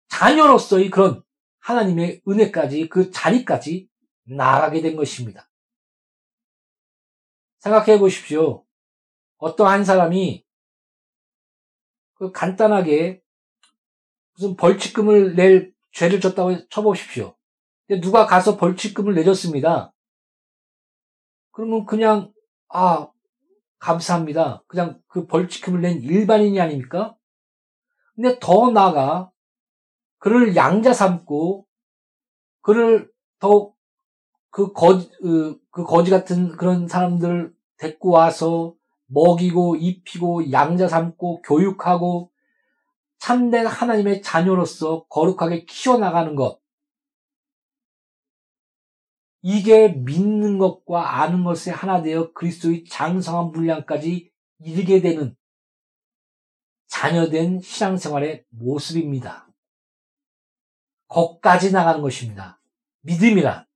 자녀로서의 0.07 0.89
그런 0.89 1.23
하나님의 1.59 2.21
은혜까지 2.27 2.89
그 2.89 3.11
자리까지 3.11 3.87
나아가게 4.23 4.81
된 4.81 4.95
것입니다. 4.95 5.49
생각해 7.59 7.99
보십시오. 7.99 8.65
어떤 9.37 9.67
한 9.67 9.83
사람이 9.83 10.45
그 12.15 12.31
간단하게 12.31 13.20
무슨 14.41 14.55
벌칙금을 14.55 15.35
낼 15.35 15.71
죄를 15.91 16.19
졌다고 16.19 16.67
쳐보십시오. 16.69 17.35
누가 18.01 18.25
가서 18.25 18.57
벌칙금을 18.57 19.13
내줬습니다. 19.13 19.93
그러면 21.51 21.85
그냥 21.85 22.33
아 22.69 23.07
감사합니다. 23.77 24.63
그냥 24.67 24.99
그 25.07 25.27
벌칙금을 25.27 25.81
낸 25.81 26.01
일반인이 26.01 26.59
아닙니까? 26.59 27.15
근데 28.15 28.39
더 28.39 28.71
나아가 28.71 29.29
그를 30.17 30.55
양자 30.55 30.93
삼고 30.93 31.67
그를 32.61 33.11
더 33.39 33.73
그 34.51 34.73
거지, 34.73 35.09
그, 35.21 35.57
그 35.71 35.83
거지 35.85 36.11
같은 36.11 36.49
그런 36.57 36.87
사람들 36.87 37.53
데리고 37.77 38.09
와서 38.09 38.75
먹이고 39.07 39.77
입히고 39.77 40.51
양자 40.51 40.89
삼고 40.89 41.41
교육하고 41.41 42.30
참된 43.21 43.67
하나님의 43.67 44.23
자녀로서 44.23 45.05
거룩하게 45.05 45.65
키워나가는 45.65 46.33
것. 46.35 46.59
이게 49.43 49.89
믿는 49.89 50.57
것과 50.57 51.21
아는 51.21 51.43
것에 51.43 51.69
하나 51.69 52.01
되어 52.01 52.33
그리스도의 52.33 52.85
장성한 52.85 53.51
분량까지 53.51 54.31
이르게 54.57 55.01
되는 55.01 55.35
자녀된 56.87 57.61
신앙생활의 57.61 58.43
모습입니다. 58.49 59.47
거까지 61.07 61.71
나가는 61.71 62.01
것입니다. 62.01 62.59
믿음이란, 63.01 63.67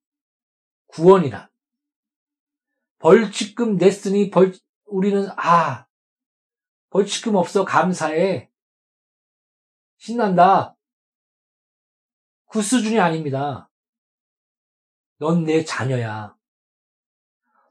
구원이란. 0.87 1.49
벌칙금 2.97 3.77
냈으니 3.77 4.31
벌, 4.31 4.53
우리는, 4.85 5.29
아, 5.37 5.85
벌칙금 6.89 7.35
없어 7.35 7.63
감사해. 7.63 8.54
신난다. 10.05 10.75
그 12.51 12.61
수준이 12.61 12.99
아닙니다. 12.99 13.71
넌 15.17 15.45
내 15.45 15.65
자녀야. 15.65 16.35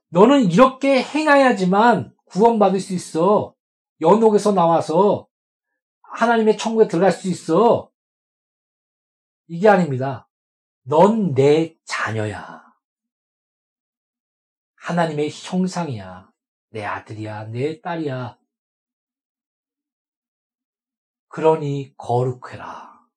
너는 0.08 0.50
이렇게 0.50 1.00
행해야지만 1.00 2.12
구원받을 2.24 2.80
수 2.80 2.92
있어. 2.92 3.54
연옥에서 4.00 4.50
나와서 4.50 5.28
하나님의 6.02 6.58
천국에 6.58 6.88
들어갈 6.88 7.12
수 7.12 7.28
있어. 7.28 7.92
이게 9.46 9.68
아닙니다. 9.68 10.28
넌 10.82 11.34
내 11.34 11.76
자녀야. 11.84 12.64
하나님의 14.74 15.30
형상이야. 15.30 16.32
내 16.70 16.84
아들이야. 16.84 17.44
내 17.44 17.80
딸이야. 17.80 18.38
그러니 21.34 21.92
거룩해라. 21.96 23.08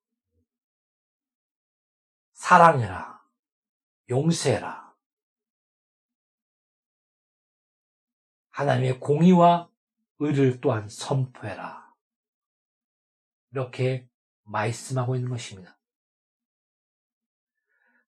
사랑해라. 2.33 3.21
용서해라. 4.09 4.95
하나님의 8.49 8.99
공의와 8.99 9.69
의를 10.17 10.59
또한 10.61 10.89
선포해라. 10.89 11.93
이렇게 13.51 14.09
말씀하고 14.45 15.15
있는 15.15 15.29
것입니다. 15.29 15.79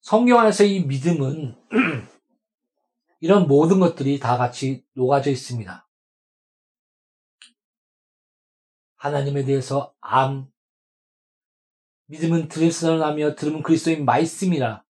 성경 0.01 0.39
안에서 0.39 0.63
이 0.63 0.85
믿음은 0.85 1.55
이런 3.21 3.47
모든 3.47 3.79
것들이 3.79 4.17
다 4.17 4.37
같이 4.37 4.83
녹아져 4.95 5.29
있습니다. 5.29 5.87
하나님에 8.99 9.45
대해서 9.45 9.95
암, 10.01 10.51
믿음은 12.07 12.49
들에서 12.49 12.97
나며 12.97 13.33
들으면 13.33 13.63
그리스도인 13.63 14.03
말씀이라. 14.03 14.83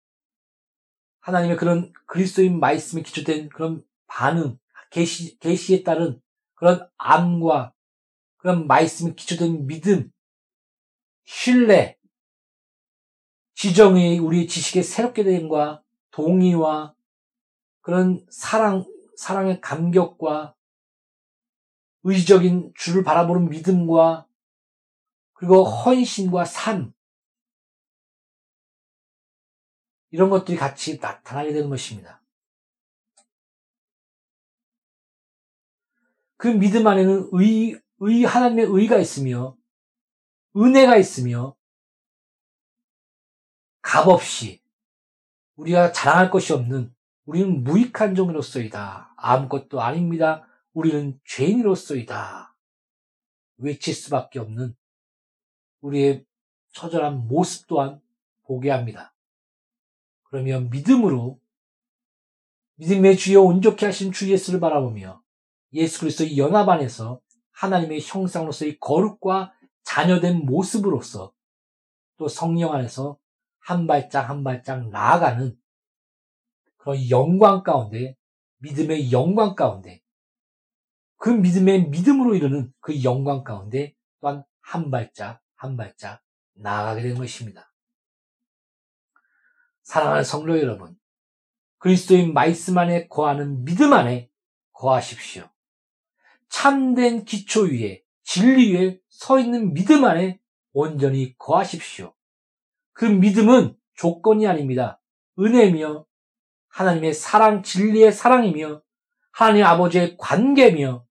하나님의 1.20 1.58
그런 1.58 1.92
그리스도인 2.06 2.60
말씀에 2.60 3.02
기초된 3.02 3.50
그런 3.50 3.84
반응, 4.08 4.58
계시, 4.92 5.38
계시에 5.40 5.84
따른 5.84 6.22
그런 6.56 6.90
암과 6.96 7.74
그런 8.38 8.66
말씀에 8.66 9.14
기초된 9.14 9.68
믿음, 9.68 10.10
신뢰, 11.26 11.98
지정의 13.56 14.20
우리의 14.20 14.48
지식의 14.48 14.84
새롭게 14.84 15.26
됨과 15.26 15.84
동의와 16.12 16.96
그런 17.82 18.26
사랑, 18.30 18.86
사랑의 19.18 19.60
감격과 19.60 20.56
의지적인 22.08 22.72
주를 22.74 23.04
바라보는 23.04 23.50
믿음과 23.50 24.26
그리고 25.34 25.66
헌신과 25.66 26.46
삶 26.46 26.94
이런 30.12 30.30
것들이 30.30 30.58
같이 30.58 31.00
나타나게 31.00 31.52
되는 31.52 31.70
것입니다. 31.70 32.24
그 36.38 36.48
믿음 36.48 36.88
안에는 36.88 37.30
의, 37.34 37.78
의 38.00 38.24
하나님의 38.24 38.68
의가 38.70 38.98
있으며 39.00 39.58
은혜가 40.56 40.96
있으며 40.96 41.58
값없이 43.82 44.62
우리가 45.56 45.92
자랑할 45.92 46.32
것이 46.32 46.54
없는 46.54 46.96
우리는 47.26 47.64
무익한 47.66 48.16
종이로서이다. 48.16 49.14
아무것도 49.18 49.82
아닙니다. 49.82 50.47
우리는 50.78 51.20
죄인으로서이다. 51.26 52.56
외칠 53.58 53.96
수밖에 53.96 54.38
없는 54.38 54.76
우리의 55.82 56.24
처절한 56.74 57.28
모습 57.28 57.66
또한 57.66 58.00
보게 58.44 58.70
합니다. 58.70 59.16
그러면 60.26 60.70
믿음으로 60.70 61.40
믿음의 62.76 63.18
주여 63.18 63.42
온전케 63.42 63.88
하신 63.88 64.12
주 64.12 64.32
예수를 64.32 64.60
바라보며 64.60 65.24
예수 65.74 66.02
그리스도의 66.02 66.38
연합 66.38 66.70
안에서 66.70 67.22
하나님의 67.54 68.02
형상으로서의 68.04 68.78
거룩과 68.80 69.54
자녀된 69.82 70.46
모습으로서 70.46 71.34
또 72.18 72.28
성령 72.28 72.76
안에서 72.76 73.18
한 73.58 73.88
발짝 73.88 74.30
한 74.30 74.44
발짝 74.44 74.90
나아가는 74.90 75.60
그런 76.78 77.10
영광 77.10 77.64
가운데, 77.64 78.16
믿음의 78.60 79.12
영광 79.12 79.56
가운데, 79.56 80.04
그 81.18 81.30
믿음의 81.30 81.90
믿음으로 81.90 82.36
이르는 82.36 82.72
그 82.80 83.04
영광 83.04 83.44
가운데 83.44 83.94
또한 84.22 84.44
한 84.62 84.92
발짝 84.92 85.42
한 85.56 85.76
발짝 85.76 86.22
나아가게 86.54 87.02
되는 87.02 87.18
것입니다. 87.18 87.74
사랑하는 89.84 90.24
성도 90.24 90.60
여러분, 90.60 90.96
그리스도인 91.80 92.34
말씀 92.34 92.78
안에 92.78 93.08
거하는 93.08 93.64
믿음 93.64 93.94
안에 93.94 94.30
거하십시오. 94.74 95.50
참된 96.50 97.26
기초 97.26 97.62
위에 97.64 98.04
진리 98.24 98.74
위에 98.74 99.00
서 99.10 99.40
있는 99.40 99.74
믿음 99.74 100.06
안에 100.06 100.40
온전히 100.74 101.36
거하십시오. 101.38 102.14
그 102.94 103.06
믿음은 103.06 103.76
조건이 103.96 104.48
아닙니다. 104.48 105.02
은혜며 105.40 106.06
하나님의 106.70 107.14
사랑, 107.14 107.64
진리의 107.64 108.12
사랑이며 108.12 108.82
하나님 109.32 109.66
아버지의 109.66 110.18
관계며 110.18 111.07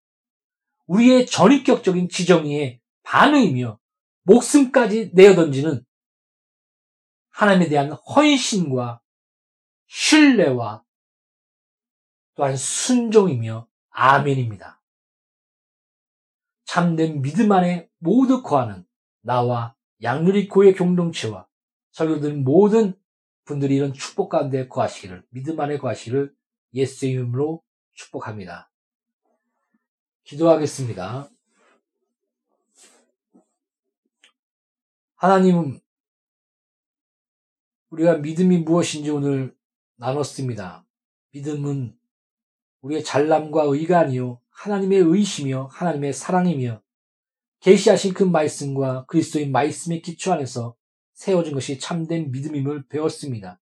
우리의 0.86 1.26
전입격적인 1.26 2.08
지정의 2.08 2.80
반응이며 3.02 3.78
목숨까지 4.22 5.10
내어던지는 5.14 5.84
하나님에 7.30 7.68
대한 7.68 7.92
헌신과 7.92 9.00
신뢰와 9.86 10.84
또한 12.34 12.56
순종이며 12.56 13.68
아멘입니다. 13.90 14.82
참된 16.64 17.22
믿음 17.22 17.52
안에 17.52 17.88
모두 17.98 18.42
거하는 18.42 18.84
나와 19.22 19.74
양누리코의 20.02 20.74
공동체와 20.74 21.46
설교들 21.92 22.34
모든 22.34 22.94
분들이 23.44 23.76
이런 23.76 23.92
축복 23.92 24.28
가운데 24.28 24.68
거하시기를 24.68 25.24
믿음 25.30 25.58
안에 25.58 25.78
거하시기를 25.78 26.34
예수의 26.74 27.12
이름으로 27.12 27.62
축복합니다. 27.94 28.70
기도하겠습니다. 30.26 31.30
하나님 35.14 35.78
우리가 37.90 38.18
믿음이 38.18 38.58
무엇인지 38.58 39.10
오늘 39.10 39.56
나눴습니다. 39.94 40.84
믿음은 41.30 41.96
우리의 42.80 43.04
잘남과 43.04 43.64
의가 43.64 44.00
아니요 44.00 44.40
하나님의 44.50 44.98
의시며 44.98 45.68
하나님의 45.70 46.12
사랑이며 46.12 46.82
계시하신 47.60 48.12
그 48.12 48.24
말씀과 48.24 49.06
그리스도의 49.06 49.48
말씀의 49.50 50.02
기초 50.02 50.32
안에서 50.32 50.74
세워진 51.14 51.54
것이 51.54 51.78
참된 51.78 52.32
믿음임을 52.32 52.88
배웠습니다. 52.88 53.60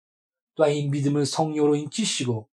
또한 0.54 0.72
이 0.72 0.88
믿음을 0.88 1.26
성령으로 1.26 1.76
인치시고 1.76 2.48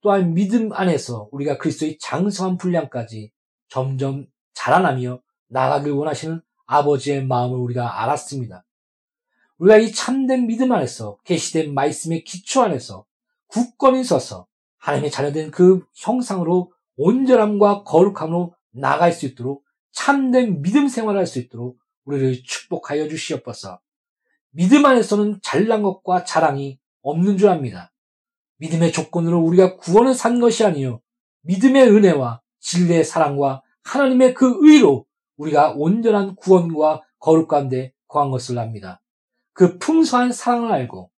또한 0.00 0.34
믿음 0.34 0.72
안에서 0.72 1.28
우리가 1.32 1.58
그리스도의 1.58 1.98
장성한 2.00 2.56
분량까지 2.56 3.32
점점 3.68 4.26
자라나며 4.54 5.20
나가길 5.48 5.92
원하시는 5.92 6.40
아버지의 6.66 7.26
마음을 7.26 7.58
우리가 7.58 8.02
알았습니다. 8.02 8.64
우리가 9.58 9.78
이 9.78 9.92
참된 9.92 10.46
믿음 10.46 10.72
안에서 10.72 11.18
계시된 11.24 11.74
말씀의 11.74 12.24
기초 12.24 12.62
안에서 12.62 13.06
굳건히 13.48 14.04
서서 14.04 14.46
하나님의 14.78 15.10
자녀된 15.10 15.50
그 15.50 15.84
형상으로 15.94 16.72
온전함과 16.96 17.84
거룩함으로 17.84 18.54
나갈 18.70 19.12
수 19.12 19.26
있도록 19.26 19.64
참된 19.92 20.62
믿음 20.62 20.88
생활을 20.88 21.18
할수 21.18 21.38
있도록 21.38 21.78
우리를 22.04 22.42
축복하여 22.44 23.08
주시옵소서. 23.08 23.80
믿음 24.50 24.86
안에서는 24.86 25.40
잘난 25.42 25.82
것과 25.82 26.24
자랑이 26.24 26.78
없는 27.02 27.36
줄 27.36 27.48
압니다. 27.48 27.92
믿음의 28.58 28.92
조건으로 28.92 29.40
우리가 29.40 29.76
구원을 29.76 30.14
산 30.14 30.40
것이 30.40 30.64
아니요 30.64 31.00
믿음의 31.42 31.88
은혜와 31.88 32.42
진리의 32.60 33.04
사랑과 33.04 33.62
하나님의 33.82 34.34
그 34.34 34.58
의로 34.60 35.06
우리가 35.36 35.72
온전한 35.72 36.34
구원과 36.34 37.02
거룩 37.18 37.48
가운데 37.48 37.92
거한 38.06 38.30
것을 38.30 38.58
압니다. 38.58 39.00
그 39.52 39.78
풍성한 39.78 40.32
사랑을 40.32 40.72
알고 40.72 41.10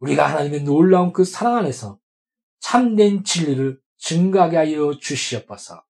우리가 0.00 0.26
하나님의 0.26 0.62
놀라운 0.62 1.12
그 1.12 1.24
사랑 1.24 1.56
안에서 1.56 1.98
참된 2.60 3.24
진리를 3.24 3.80
증가하게 3.98 4.56
하여 4.56 4.98
주시옵소서. 4.98 5.82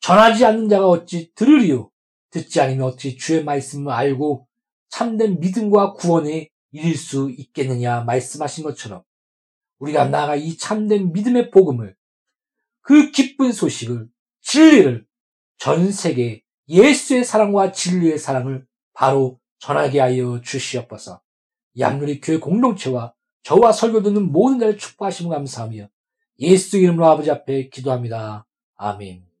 전하지 0.00 0.44
않는 0.44 0.68
자가 0.68 0.88
어찌 0.88 1.32
들으리요? 1.34 1.90
듣지 2.30 2.60
않으면 2.60 2.86
어찌 2.86 3.16
주의 3.16 3.44
말씀을 3.44 3.92
알고 3.92 4.48
참된 4.88 5.38
믿음과 5.40 5.92
구원에 5.94 6.48
이를 6.70 6.94
수 6.94 7.30
있겠느냐 7.30 8.02
말씀하신 8.04 8.64
것처럼 8.64 9.02
우리가 9.82 10.06
나아가 10.06 10.36
이 10.36 10.56
참된 10.56 11.12
믿음의 11.12 11.50
복음을 11.50 11.96
그 12.82 13.10
기쁜 13.10 13.52
소식을 13.52 14.08
진리를 14.40 15.04
전 15.58 15.90
세계 15.90 16.42
예수의 16.68 17.24
사랑과 17.24 17.72
진리의 17.72 18.18
사랑을 18.18 18.64
바로 18.92 19.40
전하게 19.58 20.00
하여 20.00 20.40
주시옵소서. 20.40 21.20
양누리 21.78 22.20
교회 22.20 22.38
공동체와 22.38 23.14
저와 23.42 23.72
설교 23.72 24.02
듣는 24.02 24.30
모든 24.30 24.60
자를 24.60 24.78
축복하시면 24.78 25.32
감사하며 25.32 25.88
예수 26.40 26.78
이름으로 26.78 27.06
아버지 27.06 27.30
앞에 27.30 27.68
기도합니다. 27.68 28.46
아멘. 28.76 29.31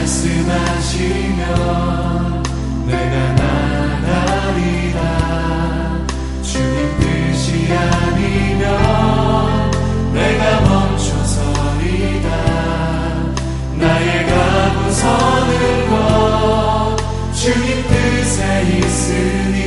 말씀하시면 0.00 1.44
내가 2.86 3.32
나가리라. 4.00 5.00
주님 6.42 6.76
뜻이 6.98 7.72
아니면 7.72 8.64
내가 10.14 10.60
멈춰서리다 10.62 12.28
나의 13.76 14.26
가고 14.26 14.90
서는 14.90 15.90
것 15.90 16.96
주님 17.34 17.66
뜻에 17.88 18.62
있으니 18.78 19.58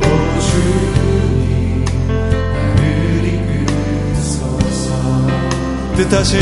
오 0.00 0.04
주님 0.40 1.84
나를 2.52 2.84
이끄소서. 4.04 4.86
뜻하신 5.96 6.34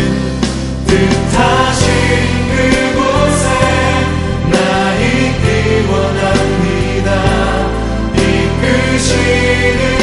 뜻하신 0.87 2.38
이 9.11 9.98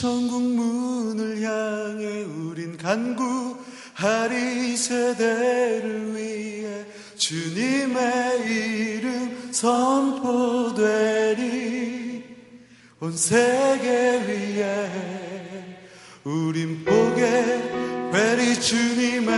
천국 0.00 0.40
문을 0.40 1.42
향해 1.42 2.22
우린 2.22 2.78
간구하리 2.78 4.72
이 4.72 4.76
세대를 4.76 6.16
위해 6.16 6.86
주님의 7.16 8.46
이름 8.46 9.52
선포되리. 9.52 10.80
온 13.00 13.14
세계 13.14 14.22
위에 14.26 14.90
우린 16.24 16.82
보게 16.82 18.10
되리 18.10 18.58
주님의 18.58 19.34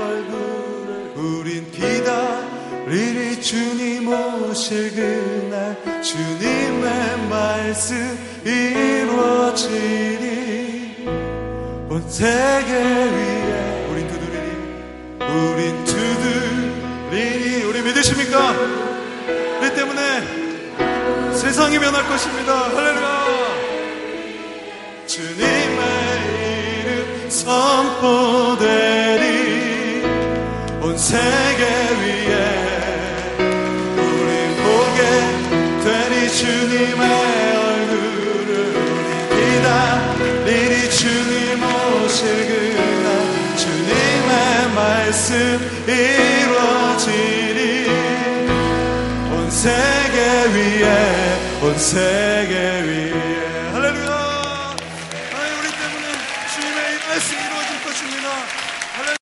얼굴을 0.00 1.14
우린 1.16 1.68
기다리리. 1.72 3.24
주님 3.42 4.08
오실 4.08 4.94
그날 4.94 5.76
주님의 6.02 7.28
말씀 7.28 8.33
이루어지리 8.44 10.24
온 11.88 12.04
세계 12.08 12.72
위에 12.74 13.86
우린 13.90 14.08
두드리니 14.08 14.50
우린 15.20 15.84
두드리니. 15.84 17.64
우리 17.64 17.82
믿으십니까? 17.82 18.52
우리 19.60 19.74
때문에 19.74 20.00
세상이 21.34 21.78
변할 21.78 22.06
것입니다. 22.06 22.68
할렐루야. 22.68 23.24
주님의 25.06 25.82
이름 26.80 27.30
선포되리 27.30 28.64
온 30.82 30.98
세계 30.98 31.93
말씀 45.14 45.60
이루어지리 45.86 47.06
온 49.30 49.48
세계 49.48 50.18
위에 50.52 50.88
온 51.62 51.78
세계 51.78 52.82
위에 52.82 53.13